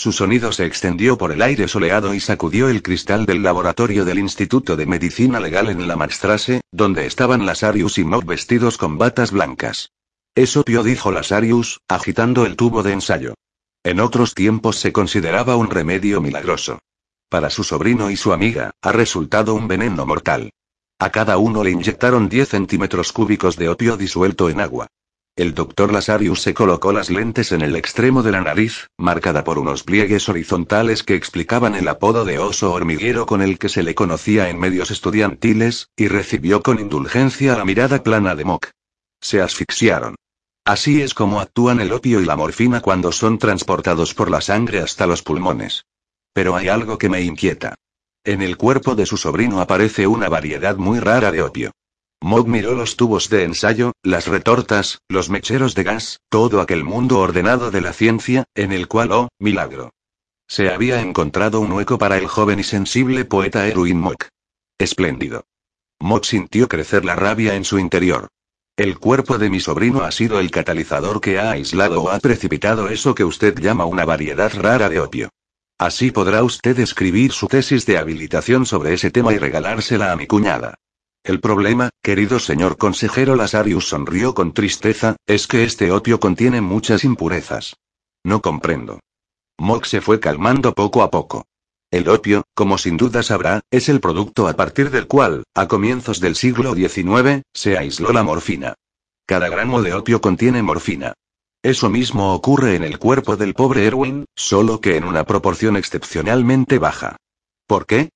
[0.00, 4.18] Su sonido se extendió por el aire soleado y sacudió el cristal del laboratorio del
[4.18, 9.30] Instituto de Medicina Legal en la Maxtrasse, donde estaban Lasarius y Mock vestidos con batas
[9.30, 9.92] blancas.
[10.34, 13.34] Es opio, dijo Lasarius, agitando el tubo de ensayo.
[13.84, 16.78] En otros tiempos se consideraba un remedio milagroso.
[17.28, 20.54] Para su sobrino y su amiga, ha resultado un veneno mortal.
[20.98, 24.86] A cada uno le inyectaron 10 centímetros cúbicos de opio disuelto en agua.
[25.40, 29.58] El doctor Lasarius se colocó las lentes en el extremo de la nariz, marcada por
[29.58, 33.94] unos pliegues horizontales que explicaban el apodo de oso hormiguero con el que se le
[33.94, 38.68] conocía en medios estudiantiles, y recibió con indulgencia la mirada plana de Mock.
[39.22, 40.14] Se asfixiaron.
[40.66, 44.80] Así es como actúan el opio y la morfina cuando son transportados por la sangre
[44.80, 45.86] hasta los pulmones.
[46.34, 47.76] Pero hay algo que me inquieta.
[48.24, 51.70] En el cuerpo de su sobrino aparece una variedad muy rara de opio.
[52.22, 57.18] Mog miró los tubos de ensayo, las retortas, los mecheros de gas, todo aquel mundo
[57.18, 59.94] ordenado de la ciencia, en el cual, oh, milagro.
[60.46, 64.26] Se había encontrado un hueco para el joven y sensible poeta Erwin Mock.
[64.78, 65.44] Espléndido.
[65.98, 68.28] Mock sintió crecer la rabia en su interior.
[68.76, 72.88] El cuerpo de mi sobrino ha sido el catalizador que ha aislado o ha precipitado
[72.88, 75.30] eso que usted llama una variedad rara de opio.
[75.78, 80.26] Así podrá usted escribir su tesis de habilitación sobre ese tema y regalársela a mi
[80.26, 80.74] cuñada.
[81.22, 87.04] El problema, querido señor consejero Lasarius sonrió con tristeza, es que este opio contiene muchas
[87.04, 87.76] impurezas.
[88.24, 89.00] No comprendo.
[89.58, 91.44] Mock se fue calmando poco a poco.
[91.90, 96.20] El opio, como sin duda sabrá, es el producto a partir del cual, a comienzos
[96.20, 98.74] del siglo XIX, se aisló la morfina.
[99.26, 101.12] Cada gramo de opio contiene morfina.
[101.62, 106.78] Eso mismo ocurre en el cuerpo del pobre Erwin, solo que en una proporción excepcionalmente
[106.78, 107.16] baja.
[107.66, 108.08] ¿Por qué?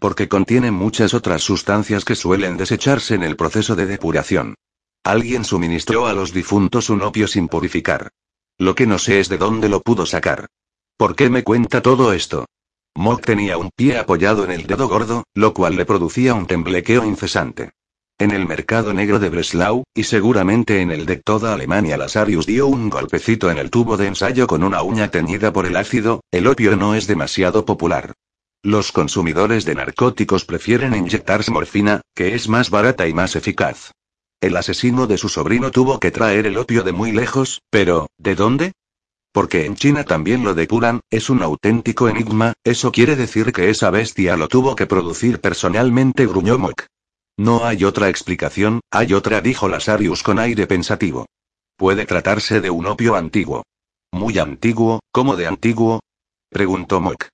[0.00, 4.56] Porque contiene muchas otras sustancias que suelen desecharse en el proceso de depuración.
[5.04, 8.10] Alguien suministró a los difuntos un opio sin purificar.
[8.58, 10.46] Lo que no sé es de dónde lo pudo sacar.
[10.96, 12.46] ¿Por qué me cuenta todo esto?
[12.96, 17.04] Mock tenía un pie apoyado en el dedo gordo, lo cual le producía un temblequeo
[17.04, 17.70] incesante.
[18.18, 22.66] En el mercado negro de Breslau, y seguramente en el de toda Alemania, Lasarius dio
[22.66, 26.46] un golpecito en el tubo de ensayo con una uña teñida por el ácido, el
[26.46, 28.12] opio no es demasiado popular.
[28.62, 33.92] Los consumidores de narcóticos prefieren inyectarse morfina, que es más barata y más eficaz.
[34.38, 38.34] El asesino de su sobrino tuvo que traer el opio de muy lejos, pero, ¿de
[38.34, 38.72] dónde?
[39.32, 43.90] Porque en China también lo depuran, es un auténtico enigma, eso quiere decir que esa
[43.90, 46.84] bestia lo tuvo que producir personalmente, gruñó Mock.
[47.38, 51.24] No hay otra explicación, hay otra, dijo Lasarius con aire pensativo.
[51.76, 53.62] Puede tratarse de un opio antiguo.
[54.12, 56.00] Muy antiguo, ¿cómo de antiguo?
[56.50, 57.28] preguntó Mock.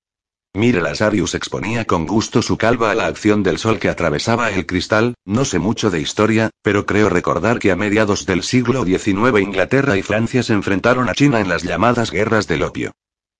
[0.57, 4.65] Mire, Lasarius exponía con gusto su calva a la acción del sol que atravesaba el
[4.65, 9.39] cristal, no sé mucho de historia, pero creo recordar que a mediados del siglo XIX
[9.39, 12.93] Inglaterra y Francia se enfrentaron a China en las llamadas guerras del opio.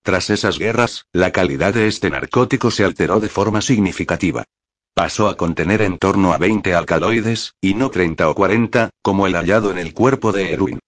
[0.03, 4.43] Tras esas guerras, la calidad de este narcótico se alteró de forma significativa.
[4.93, 9.33] Pasó a contener en torno a 20 alcaloides, y no 30 o 40, como el
[9.33, 10.79] hallado en el cuerpo de Erwin.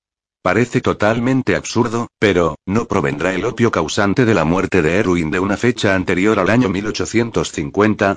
[0.41, 5.39] Parece totalmente absurdo, pero, ¿no provendrá el opio causante de la muerte de Erwin de
[5.41, 8.15] una fecha anterior al año 1850?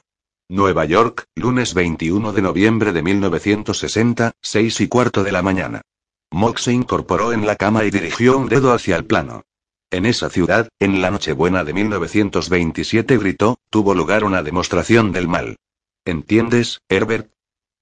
[0.48, 5.82] Nueva York, lunes 21 de noviembre de 1960, 6 y cuarto de la mañana.
[6.30, 9.42] Mox se incorporó en la cama y dirigió un dedo hacia el plano.
[9.90, 15.56] En esa ciudad, en la Nochebuena de 1927 gritó, tuvo lugar una demostración del mal.
[16.04, 17.32] ¿Entiendes, Herbert?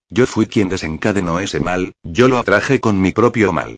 [0.09, 3.76] Yo fui quien desencadenó ese mal, yo lo atraje con mi propio mal.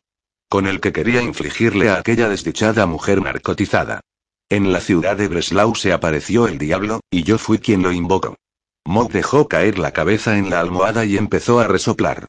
[0.53, 4.03] Con el que quería infligirle a aquella desdichada mujer narcotizada.
[4.51, 8.37] En la ciudad de Breslau se apareció el diablo, y yo fui quien lo invocó.
[8.85, 12.27] Mock dejó caer la cabeza en la almohada y empezó a resoplar.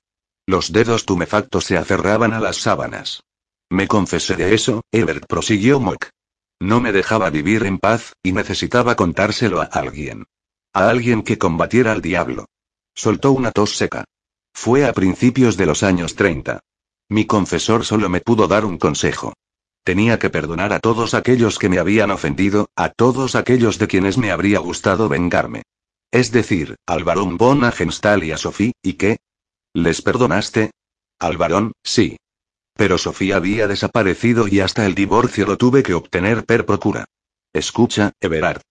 [0.47, 3.24] Los dedos tumefactos se aferraban a las sábanas.
[3.69, 6.07] Me confesé de eso, Herbert prosiguió Mock.
[6.61, 10.24] No me dejaba vivir en paz, y necesitaba contárselo a alguien.
[10.71, 12.45] A alguien que combatiera al diablo.
[12.95, 14.05] Soltó una tos seca.
[14.53, 16.61] Fue a principios de los años 30.
[17.14, 19.34] Mi confesor solo me pudo dar un consejo.
[19.84, 24.18] Tenía que perdonar a todos aquellos que me habían ofendido, a todos aquellos de quienes
[24.18, 25.61] me habría gustado vengarme.
[26.09, 29.18] Es decir, al barón von Agenstal y a Sophie, ¿y qué?
[29.76, 30.72] ¿Les perdonaste?
[31.20, 32.18] Al barón, sí.
[32.74, 37.05] Pero Sofía había desaparecido y hasta el divorcio lo tuve que obtener per procura.
[37.53, 38.61] Escucha, Everard.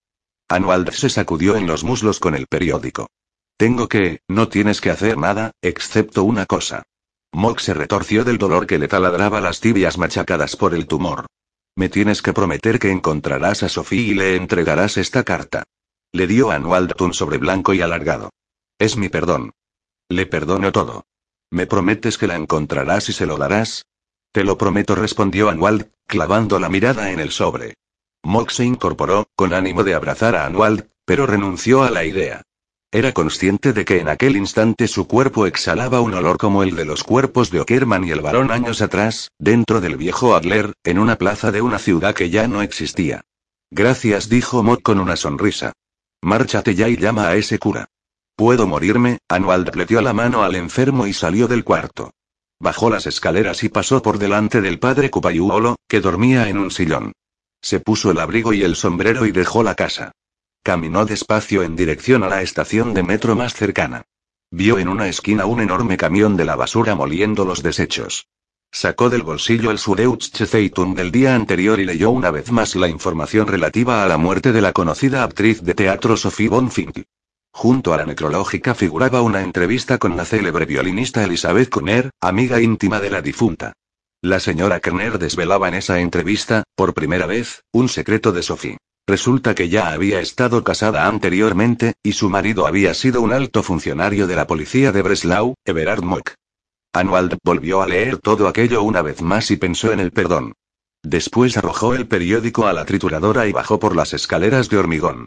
[0.48, 3.06] Anuald se sacudió en los muslos con el periódico.
[3.56, 6.82] Tengo que, no tienes que hacer nada, excepto una cosa.
[7.32, 11.26] Mock se retorció del dolor que le taladraba las tibias machacadas por el tumor.
[11.74, 15.64] Me tienes que prometer que encontrarás a Sofía y le entregarás esta carta.
[16.12, 18.30] Le dio a Anuald un sobre blanco y alargado.
[18.78, 19.52] Es mi perdón.
[20.10, 21.06] Le perdono todo.
[21.50, 23.86] ¿Me prometes que la encontrarás y se lo darás?
[24.32, 27.74] Te lo prometo, respondió Anuald, clavando la mirada en el sobre.
[28.22, 32.42] Mock se incorporó, con ánimo de abrazar a Anuald, pero renunció a la idea.
[32.94, 36.84] Era consciente de que en aquel instante su cuerpo exhalaba un olor como el de
[36.84, 41.16] los cuerpos de Ockerman y el varón años atrás, dentro del viejo Adler, en una
[41.16, 43.22] plaza de una ciudad que ya no existía.
[43.70, 45.72] Gracias, dijo Mock con una sonrisa.
[46.20, 47.86] Márchate ya y llama a ese cura.
[48.36, 49.20] ¿Puedo morirme?
[49.26, 52.10] Anuald le dio la mano al enfermo y salió del cuarto.
[52.60, 57.12] Bajó las escaleras y pasó por delante del padre Cupayuolo, que dormía en un sillón.
[57.62, 60.12] Se puso el abrigo y el sombrero y dejó la casa.
[60.64, 64.02] Caminó despacio en dirección a la estación de metro más cercana.
[64.52, 68.28] Vio en una esquina un enorme camión de la basura moliendo los desechos.
[68.70, 72.86] Sacó del bolsillo el Süddeutsche Zeitung del día anterior y leyó una vez más la
[72.86, 77.02] información relativa a la muerte de la conocida actriz de teatro Sophie Bonfink.
[77.50, 83.00] Junto a la necrológica figuraba una entrevista con la célebre violinista Elizabeth Kunner, amiga íntima
[83.00, 83.72] de la difunta.
[84.20, 88.78] La señora Kerner desvelaba en esa entrevista, por primera vez, un secreto de Sophie.
[89.06, 94.26] Resulta que ya había estado casada anteriormente, y su marido había sido un alto funcionario
[94.26, 96.34] de la policía de Breslau, Everard Mock.
[96.92, 100.52] Anuald volvió a leer todo aquello una vez más y pensó en el perdón.
[101.02, 105.26] Después arrojó el periódico a la trituradora y bajó por las escaleras de hormigón.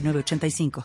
[0.00, 0.70] 906985.